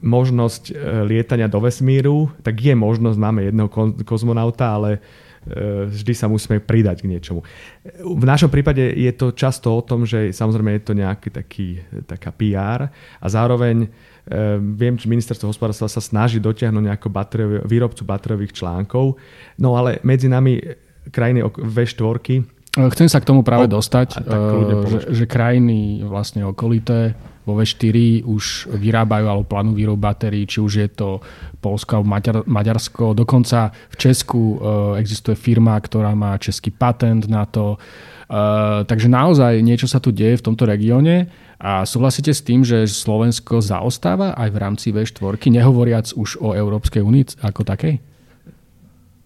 možnosť 0.00 0.72
uh, 0.72 1.04
lietania 1.04 1.52
do 1.52 1.60
vesmíru, 1.60 2.32
tak 2.40 2.56
je 2.64 2.72
možnosť, 2.72 3.20
máme 3.20 3.52
jedného 3.52 3.68
kozmonauta, 4.08 4.72
ale 4.72 4.90
uh, 4.96 5.84
vždy 5.84 6.16
sa 6.16 6.32
musíme 6.32 6.64
pridať 6.64 7.04
k 7.04 7.10
niečomu. 7.12 7.44
V 8.00 8.24
našom 8.24 8.48
prípade 8.48 8.88
je 8.96 9.12
to 9.12 9.36
často 9.36 9.68
o 9.68 9.84
tom, 9.84 10.08
že 10.08 10.32
samozrejme 10.32 10.80
je 10.80 10.84
to 10.88 10.96
nejaký 10.96 11.28
taký, 11.28 11.68
taká 12.08 12.32
PR 12.32 12.88
a 13.20 13.26
zároveň 13.28 13.84
Ehm, 13.84 14.17
viem, 14.60 14.94
že 15.00 15.08
ministerstvo 15.08 15.48
hospodárstva 15.48 15.88
sa 15.88 16.04
snaží 16.04 16.36
dotiahnuť 16.38 16.84
nejakú 16.84 17.08
batériový, 17.08 17.64
výrobcu 17.64 18.04
batériových 18.04 18.52
článkov, 18.52 19.16
no 19.56 19.74
ale 19.74 19.98
medzi 20.04 20.28
nami 20.28 20.60
krajiny 21.08 21.44
V4 21.48 22.58
Chcem 22.78 23.08
sa 23.10 23.18
k 23.18 23.26
tomu 23.26 23.42
práve 23.42 23.66
o, 23.66 23.74
dostať, 23.80 24.22
uh, 24.22 24.86
že, 24.86 24.98
že 25.10 25.24
krajiny 25.26 26.06
vlastne 26.06 26.46
okolité 26.46 27.18
vo 27.48 27.56
V4 27.56 28.28
už 28.28 28.68
vyrábajú 28.76 29.24
alebo 29.24 29.48
plánujú 29.48 29.74
výrobu 29.74 29.98
batérií, 30.04 30.44
či 30.44 30.60
už 30.60 30.72
je 30.84 30.88
to 30.92 31.24
Polsko 31.64 31.98
alebo 31.98 32.12
Maďar, 32.12 32.36
Maďarsko. 32.44 33.16
Dokonca 33.16 33.72
v 33.72 33.96
Česku 33.96 34.60
existuje 35.00 35.32
firma, 35.32 35.80
ktorá 35.80 36.12
má 36.12 36.36
český 36.36 36.68
patent 36.68 37.24
na 37.24 37.48
to. 37.48 37.80
Takže 38.84 39.08
naozaj 39.08 39.64
niečo 39.64 39.88
sa 39.88 39.96
tu 39.96 40.12
deje 40.12 40.36
v 40.36 40.44
tomto 40.44 40.68
regióne 40.68 41.32
a 41.58 41.82
súhlasíte 41.82 42.30
s 42.30 42.46
tým, 42.46 42.62
že 42.62 42.86
Slovensko 42.86 43.58
zaostáva 43.58 44.30
aj 44.38 44.48
v 44.54 44.60
rámci 44.62 44.86
V4, 44.94 45.42
nehovoriac 45.50 46.14
už 46.14 46.38
o 46.38 46.54
Európskej 46.54 47.02
únii 47.02 47.42
ako 47.42 47.66
takej? 47.66 47.98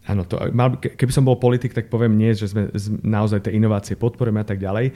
Áno, 0.09 0.27
to, 0.27 0.41
keby 0.97 1.13
som 1.15 1.29
bol 1.29 1.39
politik, 1.39 1.77
tak 1.77 1.93
poviem 1.93 2.19
nie, 2.19 2.35
že 2.35 2.51
sme 2.51 2.73
naozaj 3.05 3.47
tie 3.47 3.55
inovácie 3.55 3.95
podporujeme 3.95 4.43
a 4.43 4.49
tak 4.49 4.59
ďalej. 4.59 4.91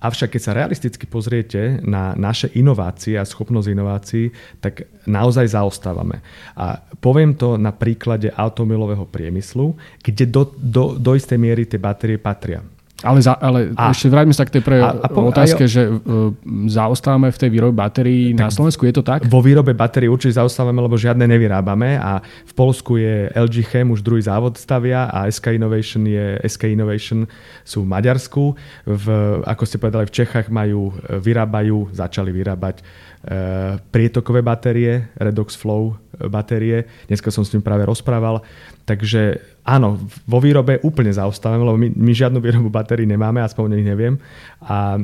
Avšak 0.00 0.32
keď 0.32 0.40
sa 0.40 0.56
realisticky 0.56 1.04
pozriete 1.04 1.76
na 1.84 2.16
naše 2.16 2.48
inovácie 2.56 3.20
a 3.20 3.28
schopnosť 3.28 3.68
inovácií, 3.68 4.32
tak 4.56 4.88
naozaj 5.04 5.52
zaostávame. 5.52 6.24
A 6.56 6.80
poviem 7.04 7.36
to 7.36 7.60
na 7.60 7.68
príklade 7.68 8.32
automobilového 8.32 9.04
priemyslu, 9.04 9.76
kde 10.00 10.24
do, 10.24 10.48
do, 10.56 10.96
do 10.96 11.12
istej 11.12 11.36
miery 11.36 11.68
tie 11.68 11.76
batérie 11.76 12.16
patria. 12.16 12.64
Ale, 13.00 13.24
za, 13.24 13.32
ale 13.40 13.72
a, 13.72 13.88
ešte 13.92 14.12
vráťme 14.12 14.36
sa 14.36 14.44
k 14.44 14.60
tej 14.60 14.62
prvej 14.64 14.82
otázke, 15.08 15.64
a 15.64 15.68
jo, 15.68 15.72
že 15.72 15.82
uh, 15.88 16.30
zaostávame 16.68 17.32
v 17.32 17.38
tej 17.40 17.50
výrobe 17.50 17.72
batérií 17.72 18.36
na 18.36 18.52
Slovensku, 18.52 18.84
je 18.84 19.00
to 19.00 19.04
tak? 19.04 19.24
Vo 19.24 19.40
výrobe 19.40 19.72
batérií 19.72 20.12
určite 20.12 20.36
zaostávame, 20.36 20.84
lebo 20.84 21.00
žiadne 21.00 21.24
nevyrábame 21.24 21.96
a 21.96 22.20
v 22.20 22.52
Polsku 22.52 23.00
je 23.00 23.32
LG 23.32 23.56
Chem, 23.72 23.88
už 23.88 24.04
druhý 24.04 24.20
závod 24.20 24.60
stavia 24.60 25.08
a 25.08 25.24
SK 25.32 25.56
Innovation, 25.56 26.04
je, 26.04 26.36
SK 26.44 26.76
Innovation 26.76 27.24
sú 27.64 27.88
v 27.88 27.88
Maďarsku. 27.88 28.42
V, 28.84 29.06
ako 29.48 29.62
ste 29.64 29.80
povedali, 29.80 30.04
v 30.04 30.16
Čechách 30.20 30.52
majú, 30.52 30.92
vyrábajú, 31.08 31.96
začali 31.96 32.28
vyrábať 32.36 32.84
uh, 32.84 33.80
prietokové 33.88 34.44
batérie, 34.44 35.08
Redox 35.16 35.56
Flow 35.56 35.96
batérie. 36.28 36.84
Dneska 37.08 37.32
som 37.32 37.46
s 37.46 37.52
ním 37.56 37.64
práve 37.64 37.88
rozprával. 37.88 38.44
Takže 38.84 39.40
áno, 39.70 40.02
vo 40.26 40.38
výrobe 40.42 40.82
úplne 40.82 41.14
zaostávame, 41.14 41.62
lebo 41.62 41.78
my, 41.78 41.88
my 41.94 42.12
žiadnu 42.12 42.42
výrobu 42.42 42.66
batérií 42.66 43.06
nemáme, 43.06 43.38
aspoň 43.38 43.62
o 43.62 43.70
nich 43.78 43.86
neviem. 43.86 44.18
A 44.66 44.98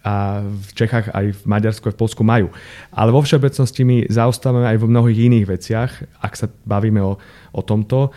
a 0.00 0.40
v 0.48 0.70
Čechách 0.72 1.12
aj 1.12 1.26
v 1.36 1.42
Maďarsku 1.44 1.92
aj 1.92 1.94
v 1.94 2.00
Polsku 2.00 2.22
majú. 2.24 2.48
Ale 2.88 3.12
vo 3.12 3.20
všeobecnosti 3.20 3.84
my 3.84 4.08
zaostávame 4.08 4.64
aj 4.64 4.80
vo 4.80 4.88
mnohých 4.88 5.28
iných 5.28 5.46
veciach, 5.46 5.90
ak 6.24 6.32
sa 6.40 6.48
bavíme 6.48 7.04
o, 7.04 7.20
o 7.52 7.60
tomto. 7.60 8.08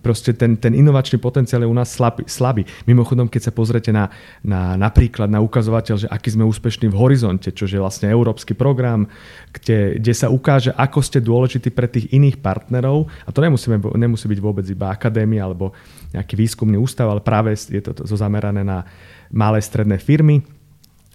Proste 0.00 0.32
ten, 0.32 0.56
ten 0.56 0.72
inovačný 0.72 1.20
potenciál 1.20 1.68
je 1.68 1.68
u 1.68 1.76
nás 1.76 1.92
slabý, 1.92 2.24
slabý. 2.24 2.64
Mimochodom, 2.88 3.28
keď 3.28 3.42
sa 3.44 3.52
pozrete 3.52 3.92
na, 3.92 4.08
na, 4.40 4.80
napríklad 4.80 5.28
na 5.28 5.44
ukazovateľ, 5.44 5.96
že 6.00 6.08
aký 6.08 6.32
sme 6.32 6.48
úspešní 6.48 6.88
v 6.88 6.96
Horizonte, 6.96 7.52
čo 7.52 7.68
je 7.68 7.76
vlastne 7.76 8.08
európsky 8.08 8.56
program, 8.56 9.04
kde, 9.52 10.00
kde 10.00 10.12
sa 10.16 10.32
ukáže, 10.32 10.72
ako 10.72 11.04
ste 11.04 11.20
dôležití 11.20 11.76
pre 11.76 11.92
tých 11.92 12.08
iných 12.08 12.40
partnerov. 12.40 13.04
A 13.28 13.36
to 13.36 13.44
nemusíme, 13.44 13.76
nemusí 14.00 14.24
byť 14.32 14.40
vôbec 14.40 14.64
iba 14.64 14.88
akadémia 14.88 15.44
alebo 15.44 15.76
nejaký 16.16 16.40
výskumný 16.40 16.80
ústav, 16.80 17.04
ale 17.12 17.20
práve 17.20 17.52
je 17.52 17.84
to, 17.84 17.92
to 17.92 18.16
zamerané 18.16 18.64
na 18.64 18.88
malé 19.28 19.60
stredné 19.60 20.00
firmy 20.00 20.55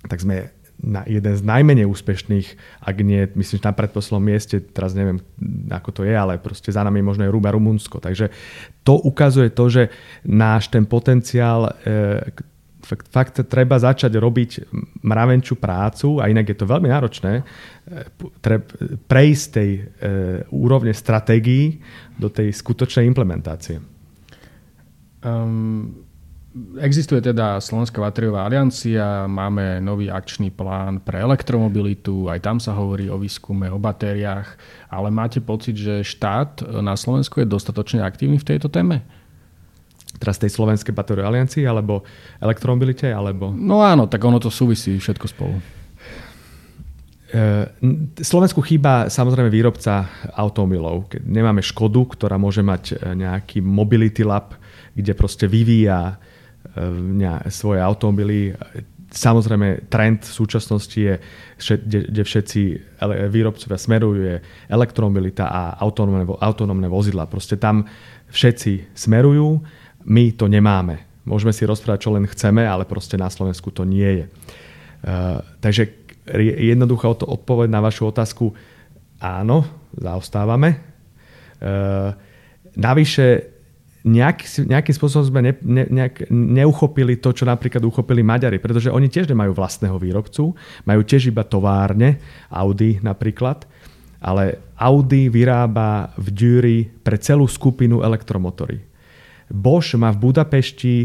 tak 0.10 0.22
sme 0.22 0.50
na 0.82 1.06
jeden 1.06 1.38
z 1.38 1.46
najmenej 1.46 1.86
úspešných, 1.86 2.48
ak 2.82 2.96
nie, 3.06 3.30
myslím, 3.38 3.62
že 3.62 3.70
na 3.70 3.78
predposlednom 3.78 4.26
mieste, 4.26 4.58
teraz 4.58 4.98
neviem, 4.98 5.22
ako 5.70 5.90
to 5.94 6.02
je, 6.02 6.14
ale 6.18 6.42
proste 6.42 6.74
za 6.74 6.82
nami 6.82 7.06
možno 7.06 7.22
je 7.22 7.34
Rúba 7.34 7.54
Rumunsko. 7.54 8.02
Takže 8.02 8.34
to 8.82 8.98
ukazuje 8.98 9.54
to, 9.54 9.70
že 9.70 9.84
náš 10.26 10.74
ten 10.74 10.90
potenciál 10.90 11.70
e, 11.86 12.34
fakt, 12.82 13.08
fakt 13.14 13.36
treba 13.46 13.78
začať 13.78 14.18
robiť 14.18 14.74
mravenčú 15.06 15.62
prácu 15.62 16.18
a 16.18 16.34
inak 16.34 16.50
je 16.50 16.58
to 16.58 16.66
veľmi 16.66 16.90
náročné 16.90 17.46
tre, 18.42 18.58
prejsť 19.06 19.46
tej 19.54 19.70
e, 19.78 19.82
úrovne 20.50 20.92
stratégií 20.98 21.78
do 22.18 22.34
tej 22.34 22.50
skutočnej 22.50 23.06
implementácie. 23.06 23.78
Um, 25.22 26.10
Existuje 26.84 27.24
teda 27.24 27.64
Slovenská 27.64 28.04
batériová 28.04 28.44
aliancia, 28.44 29.24
máme 29.24 29.80
nový 29.80 30.12
akčný 30.12 30.52
plán 30.52 31.00
pre 31.00 31.24
elektromobilitu, 31.24 32.28
aj 32.28 32.44
tam 32.44 32.60
sa 32.60 32.76
hovorí 32.76 33.08
o 33.08 33.16
výskume, 33.16 33.72
o 33.72 33.80
batériách, 33.80 34.60
ale 34.92 35.08
máte 35.16 35.40
pocit, 35.40 35.80
že 35.80 36.04
štát 36.04 36.68
na 36.84 37.00
Slovensku 37.00 37.40
je 37.40 37.48
dostatočne 37.48 38.04
aktívny 38.04 38.36
v 38.36 38.44
tejto 38.44 38.68
téme? 38.68 39.00
Teraz 40.20 40.44
tej 40.44 40.52
Slovenskej 40.52 40.92
batériovej 40.92 41.32
aliancii, 41.32 41.64
alebo 41.64 42.04
elektromobilite, 42.44 43.08
alebo... 43.08 43.56
No 43.56 43.80
áno, 43.80 44.12
tak 44.12 44.20
ono 44.20 44.36
to 44.36 44.52
súvisí 44.52 45.00
všetko 45.00 45.26
spolu. 45.32 45.56
Slovensku 48.20 48.60
chýba 48.60 49.08
samozrejme 49.08 49.48
výrobca 49.48 50.04
automobilov. 50.36 51.16
Nemáme 51.24 51.64
Škodu, 51.64 52.04
ktorá 52.12 52.36
môže 52.36 52.60
mať 52.60 53.00
nejaký 53.16 53.64
mobility 53.64 54.28
lab, 54.28 54.60
kde 54.92 55.16
proste 55.16 55.48
vyvíja 55.48 56.20
svoje 57.50 57.80
automobily. 57.84 58.56
Samozrejme, 59.12 59.92
trend 59.92 60.24
v 60.24 60.34
súčasnosti 60.34 60.96
je, 60.96 61.20
kde 61.60 62.24
všetci 62.24 62.62
výrobcovia 63.28 63.76
smerujú, 63.76 64.20
je 64.24 64.36
elektromobilita 64.72 65.52
a 65.52 65.62
autonómne, 65.84 66.24
autonómne 66.40 66.88
vozidla. 66.88 67.28
Proste 67.28 67.60
tam 67.60 67.84
všetci 68.32 68.96
smerujú, 68.96 69.60
my 70.08 70.32
to 70.40 70.48
nemáme. 70.48 71.12
Môžeme 71.28 71.52
si 71.52 71.68
rozprávať, 71.68 72.08
čo 72.08 72.16
len 72.16 72.26
chceme, 72.26 72.64
ale 72.64 72.88
proste 72.88 73.20
na 73.20 73.28
Slovensku 73.28 73.70
to 73.70 73.84
nie 73.84 74.24
je. 74.24 74.26
Uh, 75.04 75.44
takže 75.60 75.92
jednoduchá 76.40 77.12
odpoveď 77.12 77.68
na 77.68 77.84
vašu 77.84 78.10
otázku, 78.10 78.56
áno, 79.20 79.68
zaostávame. 79.94 80.82
Uh, 81.62 82.16
navyše 82.74 83.60
nejaký, 84.02 84.66
nejakým 84.66 84.96
spôsobom 84.98 85.26
sme 85.30 85.42
ne, 85.46 85.54
ne, 85.62 85.86
nejak 85.86 86.30
neuchopili 86.34 87.22
to, 87.22 87.34
čo 87.38 87.46
napríklad 87.46 87.86
uchopili 87.86 88.26
Maďari, 88.26 88.58
pretože 88.58 88.90
oni 88.90 89.06
tiež 89.08 89.30
nemajú 89.30 89.54
vlastného 89.54 89.94
výrobcu, 90.02 90.58
majú 90.90 91.02
tiež 91.06 91.30
iba 91.30 91.46
továrne, 91.46 92.18
Audi 92.50 92.98
napríklad, 93.02 93.70
ale 94.22 94.74
Audi 94.78 95.30
vyrába 95.30 96.14
v 96.18 96.28
Dury 96.34 96.80
pre 96.90 97.22
celú 97.22 97.46
skupinu 97.46 98.02
elektromotory. 98.02 98.82
Bosch 99.52 99.94
má 99.98 100.10
v 100.10 100.22
Budapešti 100.30 100.96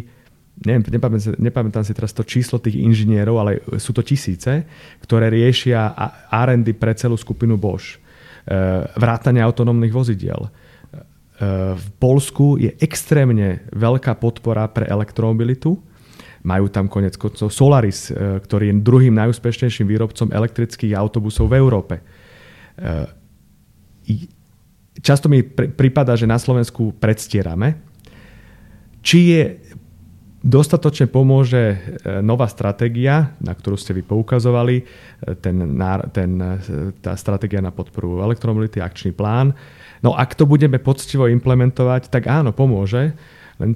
neviem, 0.56 0.88
nepamätám, 0.88 1.36
nepamätám 1.36 1.84
si 1.84 1.92
teraz 1.92 2.16
to 2.16 2.24
číslo 2.24 2.56
tých 2.56 2.80
inžinierov, 2.80 3.36
ale 3.36 3.60
sú 3.76 3.92
to 3.92 4.00
tisíce, 4.00 4.64
ktoré 5.04 5.28
riešia 5.28 5.92
R&D 6.32 6.72
pre 6.80 6.96
celú 6.96 7.20
skupinu 7.20 7.60
Bosch. 7.60 8.00
E, 8.48 8.56
vrátanie 8.96 9.44
autonómnych 9.44 9.92
vozidiel 9.92 10.48
v 11.76 11.88
Polsku 12.00 12.56
je 12.56 12.72
extrémne 12.80 13.68
veľká 13.76 14.16
podpora 14.16 14.64
pre 14.72 14.88
elektromobilitu. 14.88 15.76
Majú 16.46 16.66
tam 16.72 16.88
konec 16.88 17.18
koncov 17.20 17.52
Solaris, 17.52 18.08
e, 18.08 18.40
ktorý 18.40 18.70
je 18.70 18.80
druhým 18.80 19.12
najúspešnejším 19.18 19.84
výrobcom 19.84 20.30
elektrických 20.32 20.94
autobusov 20.94 21.50
v 21.50 21.58
Európe. 21.58 21.94
E, 21.98 22.02
často 25.02 25.26
mi 25.26 25.42
prípada, 25.44 26.14
že 26.14 26.24
na 26.24 26.38
Slovensku 26.38 26.94
predstierame. 26.96 27.82
Či 29.02 29.18
je 29.34 29.42
dostatočne 30.40 31.10
pomôže 31.10 31.62
e, 31.74 31.76
nová 32.22 32.46
stratégia, 32.46 33.36
na 33.42 33.52
ktorú 33.52 33.74
ste 33.74 33.92
vy 33.92 34.06
poukazovali, 34.06 34.86
ten, 35.42 35.56
ten, 36.14 36.30
tá 37.02 37.12
stratégia 37.18 37.58
na 37.58 37.74
podporu 37.74 38.22
elektromobility, 38.22 38.78
akčný 38.78 39.10
plán, 39.10 39.50
No 40.04 40.12
ak 40.12 40.36
to 40.36 40.44
budeme 40.44 40.76
poctivo 40.80 41.28
implementovať, 41.30 42.08
tak 42.12 42.28
áno, 42.28 42.52
pomôže. 42.52 43.16
Len, 43.56 43.72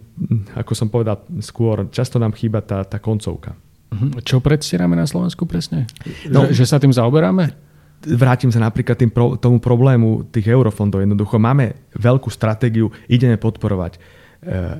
ako 0.52 0.72
som 0.76 0.92
povedal 0.92 1.24
skôr, 1.40 1.88
často 1.88 2.20
nám 2.20 2.36
chýba 2.36 2.60
tá, 2.60 2.84
tá 2.84 3.00
koncovka. 3.00 3.56
Mhm. 3.90 4.22
Čo 4.22 4.38
predstierame 4.44 4.94
na 4.94 5.08
Slovensku 5.08 5.48
presne? 5.48 5.88
No, 6.28 6.46
že, 6.52 6.62
že 6.62 6.64
sa 6.68 6.76
tým 6.78 6.92
zaoberáme? 6.92 7.70
Vrátim 8.00 8.48
sa 8.48 8.64
napríklad 8.64 8.96
tým 8.96 9.12
pro, 9.12 9.36
tomu 9.36 9.60
problému 9.60 10.32
tých 10.32 10.48
eurofondov. 10.48 11.04
Jednoducho 11.04 11.36
máme 11.36 11.92
veľkú 12.00 12.32
stratégiu, 12.32 12.88
ideme 13.12 13.36
podporovať 13.36 14.00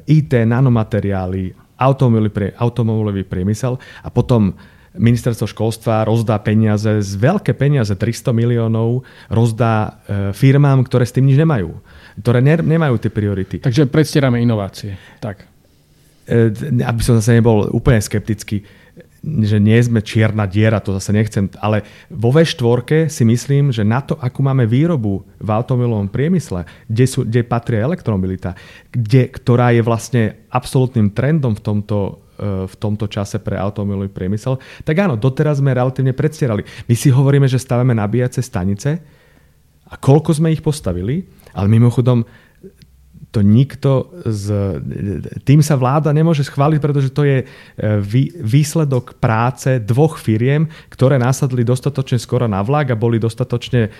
IT, 0.09 0.33
nanomateriály, 0.49 1.53
automobilový 2.57 3.29
priemysel 3.29 3.77
a 3.77 4.09
potom 4.09 4.57
ministerstvo 4.99 5.47
školstva 5.47 6.03
rozdá 6.03 6.35
peniaze, 6.43 6.99
z 6.99 7.13
veľké 7.15 7.55
peniaze, 7.55 7.95
300 7.95 8.35
miliónov, 8.35 9.07
rozdá 9.31 10.03
e, 10.07 10.35
firmám, 10.35 10.83
ktoré 10.83 11.07
s 11.07 11.15
tým 11.15 11.31
nič 11.31 11.39
nemajú. 11.39 11.71
Ktoré 12.19 12.43
ne, 12.43 12.59
nemajú 12.59 12.99
tie 12.99 13.11
priority. 13.11 13.63
Takže 13.63 13.87
predstierame 13.87 14.43
inovácie. 14.43 14.99
Tak. 15.23 15.47
E, 16.27 16.51
aby 16.83 17.01
som 17.07 17.23
zase 17.23 17.39
nebol 17.39 17.71
úplne 17.71 18.03
skeptický, 18.03 18.67
že 19.21 19.61
nie 19.61 19.77
sme 19.77 20.01
čierna 20.01 20.49
diera, 20.49 20.81
to 20.81 20.97
zase 20.97 21.13
nechcem, 21.13 21.53
ale 21.61 21.85
vo 22.09 22.33
V4 22.33 23.13
si 23.13 23.23
myslím, 23.29 23.69
že 23.69 23.85
na 23.85 24.01
to, 24.01 24.17
akú 24.17 24.41
máme 24.41 24.65
výrobu 24.65 25.23
v 25.37 25.49
automobilovom 25.53 26.09
priemysle, 26.09 26.65
kde, 26.89 27.05
sú, 27.05 27.29
kde 27.29 27.45
patrí 27.45 27.77
elektromobilita, 27.77 28.57
kde, 28.89 29.29
ktorá 29.29 29.77
je 29.77 29.85
vlastne 29.85 30.23
absolútnym 30.49 31.13
trendom 31.13 31.53
v 31.53 31.63
tomto 31.63 32.25
v 32.41 32.75
tomto 32.81 33.05
čase 33.07 33.37
pre 33.39 33.61
automobilový 33.61 34.09
priemysel, 34.09 34.57
tak 34.83 34.97
áno, 34.97 35.21
doteraz 35.21 35.61
sme 35.61 35.77
relatívne 35.77 36.17
predstierali. 36.17 36.65
My 36.89 36.95
si 36.97 37.13
hovoríme, 37.13 37.45
že 37.45 37.61
stavíme 37.61 37.93
nabíjace 37.93 38.41
stanice 38.41 38.97
a 39.91 39.95
koľko 40.01 40.41
sme 40.41 40.55
ich 40.55 40.65
postavili, 40.65 41.29
ale 41.53 41.69
mimochodom 41.69 42.25
to 43.31 43.47
nikto 43.47 44.11
z... 44.27 44.47
Tým 45.47 45.63
sa 45.63 45.79
vláda 45.79 46.11
nemôže 46.11 46.43
schváliť, 46.43 46.79
pretože 46.83 47.15
to 47.15 47.23
je 47.23 47.39
e, 47.43 47.45
výsledok 48.43 49.23
práce 49.23 49.79
dvoch 49.87 50.19
firiem, 50.19 50.67
ktoré 50.91 51.15
nasadli 51.15 51.63
dostatočne 51.63 52.19
skoro 52.19 52.51
na 52.51 52.59
vlak 52.67 52.91
a 52.91 52.99
boli 52.99 53.23
dostatočne 53.23 53.87
e, 53.87 53.91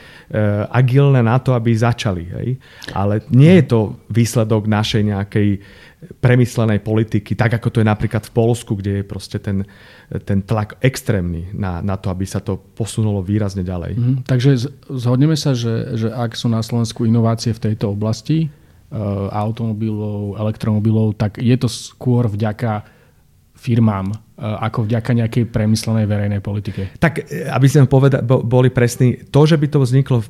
agilné 0.67 1.23
na 1.23 1.39
to, 1.39 1.55
aby 1.55 1.71
začali. 1.71 2.25
Hej? 2.27 2.49
Ale 2.91 3.23
nie 3.31 3.63
je 3.63 3.65
to 3.71 4.03
výsledok 4.11 4.67
našej 4.67 5.03
nejakej 5.15 5.49
premyslenej 6.01 6.81
politiky, 6.81 7.37
tak 7.37 7.61
ako 7.61 7.69
to 7.69 7.81
je 7.85 7.87
napríklad 7.87 8.25
v 8.25 8.33
Polsku, 8.33 8.73
kde 8.73 9.01
je 9.01 9.05
proste 9.05 9.37
ten, 9.37 9.69
ten 10.25 10.41
tlak 10.41 10.81
extrémny 10.81 11.53
na, 11.53 11.85
na 11.85 12.01
to, 12.01 12.09
aby 12.09 12.25
sa 12.25 12.41
to 12.41 12.57
posunulo 12.57 13.21
výrazne 13.21 13.61
ďalej. 13.61 13.93
Mm, 14.01 14.17
takže 14.25 14.73
zhodneme 14.89 15.37
sa, 15.37 15.53
že, 15.53 16.01
že 16.01 16.09
ak 16.09 16.33
sú 16.33 16.49
na 16.49 16.65
Slovensku 16.65 17.05
inovácie 17.05 17.53
v 17.53 17.73
tejto 17.73 17.93
oblasti, 17.93 18.49
uh, 18.49 19.29
automobilov, 19.29 20.41
elektromobilov, 20.41 21.21
tak 21.21 21.37
je 21.37 21.57
to 21.61 21.69
skôr 21.69 22.33
vďaka 22.33 23.00
firmám 23.61 24.17
ako 24.41 24.89
vďaka 24.89 25.13
nejakej 25.13 25.45
premyslenej 25.53 26.09
verejnej 26.09 26.41
politike? 26.41 26.97
Tak, 26.97 27.29
e, 27.29 27.45
aby 27.45 27.67
sme 27.69 27.85
boli 28.25 28.73
presní, 28.73 29.29
to, 29.29 29.45
že 29.45 29.61
by 29.61 29.67
to 29.69 29.85
vzniklo 29.85 30.25
e, 30.25 30.27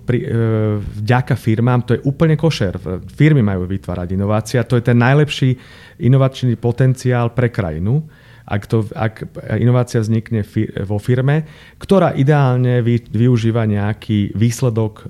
vďaka 0.82 1.38
firmám, 1.38 1.86
to 1.86 1.94
je 1.94 2.02
úplne 2.02 2.34
košer. 2.34 2.74
Firmy 3.06 3.38
majú 3.38 3.70
vytvárať 3.70 4.18
inovácia, 4.18 4.66
to 4.66 4.74
je 4.74 4.82
ten 4.82 4.98
najlepší 4.98 5.54
inovačný 6.02 6.58
potenciál 6.58 7.30
pre 7.30 7.54
krajinu. 7.54 8.02
Ak, 8.50 8.66
to, 8.66 8.82
ak 8.98 9.30
inovácia 9.62 10.02
vznikne 10.02 10.42
vo 10.82 10.98
firme, 10.98 11.46
ktorá 11.78 12.18
ideálne 12.18 12.82
vy, 12.82 12.98
využíva 13.06 13.62
nejaký 13.62 14.34
výsledok 14.34 15.06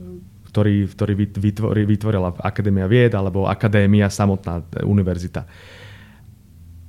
ktorý, 0.51 0.91
ktorý 0.91 1.15
vytvorila, 1.31 1.87
vytvorila 1.87 2.29
Akadémia 2.43 2.91
vied 2.91 3.15
alebo 3.15 3.47
Akadémia 3.47 4.11
samotná 4.11 4.67
univerzita. 4.83 5.47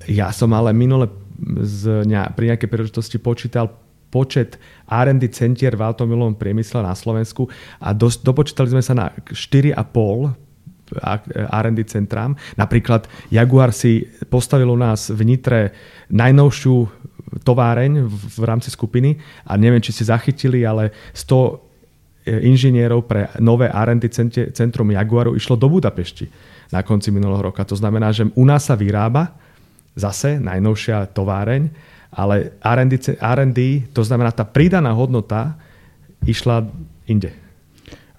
Ja 0.09 0.33
som 0.33 0.49
ale 0.57 0.73
minule 0.73 1.20
z, 1.61 2.05
ne, 2.05 2.21
pri 2.33 2.53
nejakej 2.53 2.69
príležitosti 2.69 3.17
počítal 3.17 3.73
počet 4.11 4.59
R&D 4.91 5.31
centier 5.31 5.73
v 5.79 5.87
automobilovom 5.87 6.35
priemysle 6.35 6.83
na 6.83 6.91
Slovensku 6.91 7.47
a 7.79 7.95
dos, 7.95 8.19
dopočítali 8.19 8.67
sme 8.69 8.83
sa 8.83 8.91
na 8.91 9.15
4,5 9.31 9.79
R&D 11.47 11.79
centrám. 11.87 12.35
Napríklad 12.59 13.07
Jaguar 13.31 13.71
si 13.71 14.03
postavil 14.27 14.67
u 14.67 14.75
nás 14.75 15.07
v 15.07 15.23
Nitre 15.23 15.71
najnovšiu 16.11 16.75
továreň 17.47 18.11
v, 18.11 18.43
rámci 18.43 18.67
skupiny 18.67 19.15
a 19.47 19.55
neviem, 19.55 19.79
či 19.79 19.95
ste 19.95 20.11
zachytili, 20.11 20.67
ale 20.67 20.91
100 21.15 21.31
e, 21.31 22.43
inžinierov 22.51 23.07
pre 23.07 23.31
nové 23.39 23.71
R&D 23.71 24.11
centrum 24.51 24.91
Jaguaru 24.91 25.39
išlo 25.39 25.55
do 25.55 25.71
Budapešti 25.71 26.27
na 26.75 26.83
konci 26.83 27.07
minulého 27.15 27.47
roka. 27.47 27.63
To 27.63 27.79
znamená, 27.79 28.11
že 28.11 28.27
u 28.27 28.43
nás 28.43 28.67
sa 28.67 28.75
vyrába 28.75 29.31
zase 29.95 30.39
najnovšia 30.39 31.11
továreň, 31.11 31.71
ale 32.11 32.59
R&D, 32.59 33.19
R&D, 33.19 33.59
to 33.95 34.01
znamená 34.03 34.35
tá 34.35 34.43
pridaná 34.43 34.91
hodnota, 34.91 35.55
išla 36.27 36.67
inde. 37.07 37.31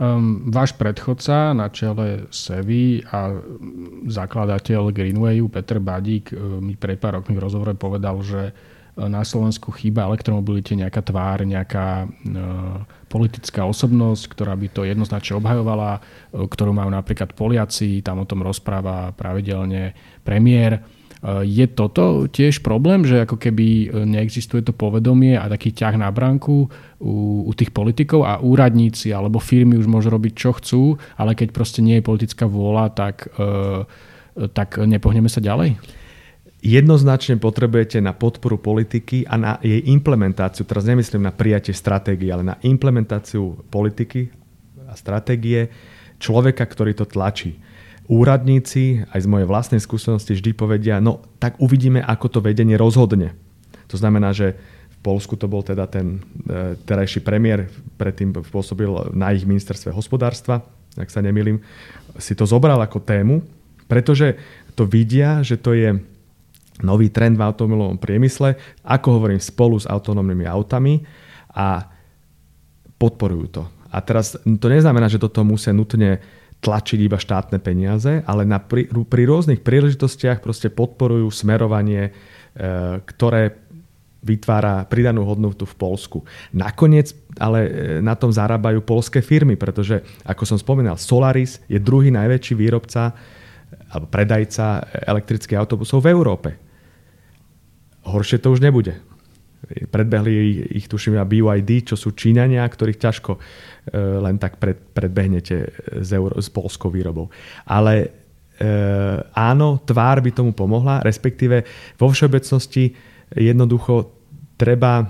Um, 0.03 0.51
váš 0.51 0.75
predchodca 0.75 1.55
na 1.55 1.71
čele 1.71 2.27
Sevy 2.33 3.07
a 3.07 3.39
zakladateľ 4.11 4.91
Greenwayu 4.91 5.47
Peter 5.47 5.79
Badík 5.79 6.35
uh, 6.35 6.59
mi 6.59 6.75
pred 6.75 6.99
pár 6.99 7.23
rokmi 7.23 7.39
v 7.39 7.45
rozhovore 7.45 7.71
povedal, 7.79 8.19
že 8.25 8.51
uh, 8.51 9.07
na 9.07 9.23
Slovensku 9.23 9.71
chýba 9.71 10.09
elektromobilite 10.11 10.75
nejaká 10.75 11.07
tvár, 11.07 11.47
nejaká 11.47 12.09
uh, 12.09 12.83
politická 13.07 13.63
osobnosť, 13.63 14.33
ktorá 14.33 14.59
by 14.59 14.75
to 14.75 14.83
jednoznačne 14.83 15.39
obhajovala, 15.39 16.01
uh, 16.01 16.51
ktorú 16.51 16.75
majú 16.75 16.91
napríklad 16.91 17.37
Poliaci, 17.39 18.03
tam 18.03 18.25
o 18.25 18.27
tom 18.27 18.43
rozpráva 18.43 19.15
pravidelne 19.15 19.95
premiér. 20.27 20.83
Eh, 20.83 21.02
je 21.23 21.71
toto 21.71 22.27
tiež 22.27 22.67
problém, 22.67 23.07
že 23.07 23.23
ako 23.23 23.39
keby 23.39 23.67
eh, 23.67 23.89
neexistuje 24.03 24.67
to 24.67 24.75
povedomie 24.75 25.39
a 25.39 25.47
taký 25.47 25.71
ťah 25.71 25.95
na 25.95 26.11
bránku 26.11 26.67
u, 26.99 27.15
u 27.47 27.53
tých 27.55 27.71
politikov 27.71 28.27
a 28.27 28.43
úradníci 28.43 29.15
alebo 29.15 29.39
firmy 29.39 29.79
už 29.79 29.87
môžu 29.87 30.11
robiť 30.11 30.33
čo 30.35 30.51
chcú, 30.59 30.83
ale 31.15 31.39
keď 31.39 31.55
proste 31.55 31.79
nie 31.79 32.03
je 32.03 32.07
politická 32.07 32.51
vôľa, 32.51 32.91
tak, 32.95 33.31
e, 33.39 33.87
tak 34.51 34.83
nepohneme 34.83 35.31
sa 35.31 35.39
ďalej? 35.39 35.79
Jednoznačne 36.63 37.43
potrebujete 37.43 37.99
na 37.99 38.15
podporu 38.15 38.55
politiky 38.55 39.27
a 39.27 39.35
na 39.35 39.53
jej 39.59 39.83
implementáciu, 39.91 40.63
teraz 40.63 40.87
nemyslím 40.87 41.27
na 41.27 41.35
prijatie 41.35 41.75
stratégie, 41.75 42.31
ale 42.31 42.47
na 42.47 42.55
implementáciu 42.63 43.67
politiky 43.67 44.31
a 44.87 44.95
stratégie 44.95 45.67
človeka, 46.23 46.63
ktorý 46.63 46.95
to 46.95 47.07
tlačí 47.07 47.59
úradníci 48.11 49.07
aj 49.11 49.21
z 49.23 49.31
mojej 49.31 49.47
vlastnej 49.47 49.81
skúsenosti 49.83 50.35
vždy 50.35 50.51
povedia, 50.55 50.99
no 50.99 51.23
tak 51.39 51.59
uvidíme, 51.63 52.03
ako 52.03 52.39
to 52.39 52.39
vedenie 52.43 52.75
rozhodne. 52.75 53.35
To 53.91 53.97
znamená, 53.99 54.35
že 54.35 54.59
v 54.91 54.97
Polsku 55.03 55.35
to 55.39 55.51
bol 55.51 55.63
teda 55.67 55.87
ten 55.87 56.23
e, 56.47 56.75
terajší 56.83 57.23
premiér, 57.23 57.71
predtým 57.99 58.35
pôsobil 58.35 58.91
na 59.15 59.35
ich 59.35 59.47
ministerstve 59.47 59.95
hospodárstva, 59.95 60.63
ak 60.99 61.09
sa 61.11 61.25
nemýlim, 61.25 61.63
si 62.19 62.37
to 62.37 62.45
zobral 62.45 62.79
ako 62.83 63.03
tému, 63.03 63.43
pretože 63.87 64.37
to 64.73 64.89
vidia, 64.89 65.45
že 65.45 65.61
to 65.61 65.77
je 65.77 65.97
nový 66.81 67.13
trend 67.13 67.37
v 67.37 67.45
automobilovom 67.45 68.01
priemysle, 68.01 68.57
ako 68.83 69.21
hovorím, 69.21 69.41
spolu 69.41 69.77
s 69.79 69.87
autonómnymi 69.87 70.49
autami 70.49 71.05
a 71.53 71.87
podporujú 72.97 73.47
to. 73.53 73.63
A 73.93 74.01
teraz 74.01 74.41
to 74.41 74.67
neznamená, 74.73 75.07
že 75.13 75.21
toto 75.21 75.45
musia 75.45 75.77
nutne 75.77 76.25
tlačiť 76.63 76.99
iba 77.03 77.19
štátne 77.19 77.59
peniaze, 77.59 78.23
ale 78.23 78.47
na, 78.47 78.63
pri, 78.63 78.87
pri 78.87 79.23
rôznych 79.27 79.67
príležitostiach 79.67 80.39
proste 80.39 80.71
podporujú 80.71 81.27
smerovanie, 81.35 82.09
e, 82.09 82.11
ktoré 83.03 83.59
vytvára 84.23 84.87
pridanú 84.87 85.27
hodnotu 85.27 85.67
v 85.67 85.75
Polsku. 85.75 86.23
Nakoniec 86.55 87.11
ale 87.43 87.59
e, 87.67 87.71
na 87.99 88.15
tom 88.15 88.31
zarábajú 88.31 88.79
polské 88.87 89.19
firmy, 89.19 89.59
pretože, 89.59 90.07
ako 90.23 90.47
som 90.47 90.59
spomínal, 90.59 90.95
Solaris 90.95 91.59
je 91.67 91.83
druhý 91.83 92.15
najväčší 92.15 92.55
výrobca 92.55 93.11
alebo 93.91 94.07
predajca 94.09 94.87
elektrických 95.09 95.59
autobusov 95.59 96.07
v 96.07 96.15
Európe. 96.15 96.51
Horšie 98.07 98.39
to 98.39 98.55
už 98.55 98.63
nebude. 98.63 99.12
Predbehli 99.63 100.33
ich, 100.75 100.91
tuším, 100.91 101.15
na 101.15 101.27
BYD, 101.27 101.95
čo 101.95 101.97
sú 101.97 102.13
Číňania, 102.13 102.67
ktorých 102.67 102.99
ťažko 102.99 103.33
E, 103.83 103.99
len 103.99 104.39
tak 104.39 104.63
pred, 104.63 104.79
predbehnete 104.79 105.57
s, 106.07 106.11
euro, 106.15 106.39
s 106.39 106.47
polskou 106.47 106.87
výrobou. 106.87 107.35
Ale 107.67 107.95
e, 108.55 108.69
áno, 109.35 109.83
tvár 109.83 110.23
by 110.23 110.31
tomu 110.31 110.55
pomohla, 110.55 111.03
respektíve 111.03 111.67
vo 111.99 112.07
všeobecnosti 112.07 112.95
jednoducho 113.35 114.15
treba 114.55 115.03
e, 115.03 115.07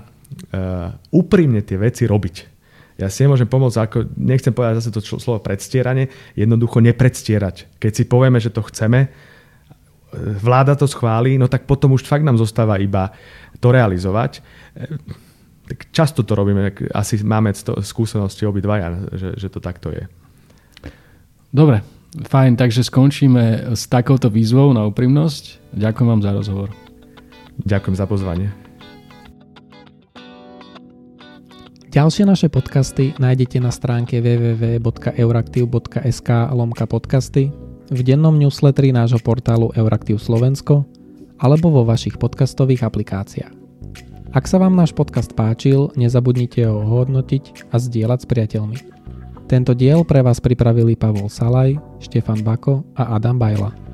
úprimne 1.13 1.61
tie 1.61 1.77
veci 1.77 2.09
robiť. 2.09 2.35
Ja 2.97 3.13
si 3.13 3.21
nemôžem 3.21 3.45
pomôcť, 3.45 3.77
ako, 3.77 3.97
nechcem 4.17 4.57
povedať 4.57 4.81
zase 4.81 4.89
to 4.89 5.01
slovo 5.21 5.37
predstieranie, 5.45 6.09
jednoducho 6.33 6.81
nepredstierať. 6.81 7.77
Keď 7.77 7.91
si 7.93 8.03
povieme, 8.09 8.41
že 8.41 8.49
to 8.49 8.65
chceme, 8.65 9.05
e, 9.05 9.09
vláda 10.17 10.73
to 10.73 10.89
schválí, 10.89 11.37
no 11.37 11.45
tak 11.45 11.69
potom 11.69 11.93
už 11.93 12.09
fakt 12.09 12.25
nám 12.25 12.41
zostáva 12.41 12.81
iba 12.81 13.13
to 13.63 13.71
realizovať 13.71 14.43
tak 15.67 15.91
často 15.95 16.23
to 16.27 16.35
robíme, 16.35 16.75
asi 16.91 17.23
máme 17.23 17.55
to 17.55 17.79
skúsenosti 17.79 18.43
obidvaja, 18.45 18.99
že, 19.15 19.31
že 19.39 19.47
to 19.47 19.63
takto 19.63 19.95
je. 19.95 20.03
Dobre, 21.53 21.83
fajn, 22.27 22.57
takže 22.59 22.83
skončíme 22.83 23.71
s 23.71 23.87
takouto 23.87 24.27
výzvou 24.27 24.75
na 24.75 24.83
úprimnosť. 24.89 25.61
Ďakujem 25.71 26.07
vám 26.09 26.21
za 26.21 26.31
rozhovor. 26.35 26.69
Ďakujem 27.63 27.95
za 27.95 28.05
pozvanie. 28.09 28.49
Ďalšie 31.93 32.25
naše 32.25 32.49
podcasty 32.49 33.13
nájdete 33.21 33.61
na 33.61 33.69
stránke 33.69 34.17
www.euraktiv.sk 34.17 36.29
lomka 36.49 36.89
podcasty, 36.89 37.53
v 37.93 38.01
dennom 38.01 38.33
newsletteri 38.33 38.89
nášho 38.89 39.21
portálu 39.21 39.69
Euraktiv 39.77 40.17
Slovensko 40.17 40.89
alebo 41.39 41.69
vo 41.69 41.83
vašich 41.87 42.17
podcastových 42.17 42.85
aplikáciách. 42.85 43.53
Ak 44.33 44.49
sa 44.49 44.57
vám 44.57 44.73
náš 44.73 44.97
podcast 44.97 45.29
páčil, 45.37 45.93
nezabudnite 45.93 46.65
ho 46.65 46.81
hodnotiť 46.81 47.69
a 47.69 47.77
zdieľať 47.77 48.19
s 48.25 48.29
priateľmi. 48.29 48.77
Tento 49.45 49.77
diel 49.77 50.01
pre 50.01 50.25
vás 50.25 50.41
pripravili 50.41 50.97
Pavol 50.97 51.29
Salaj, 51.29 51.77
Štefan 52.01 52.41
Bako 52.41 52.81
a 52.97 53.13
Adam 53.13 53.37
Bajla. 53.37 53.92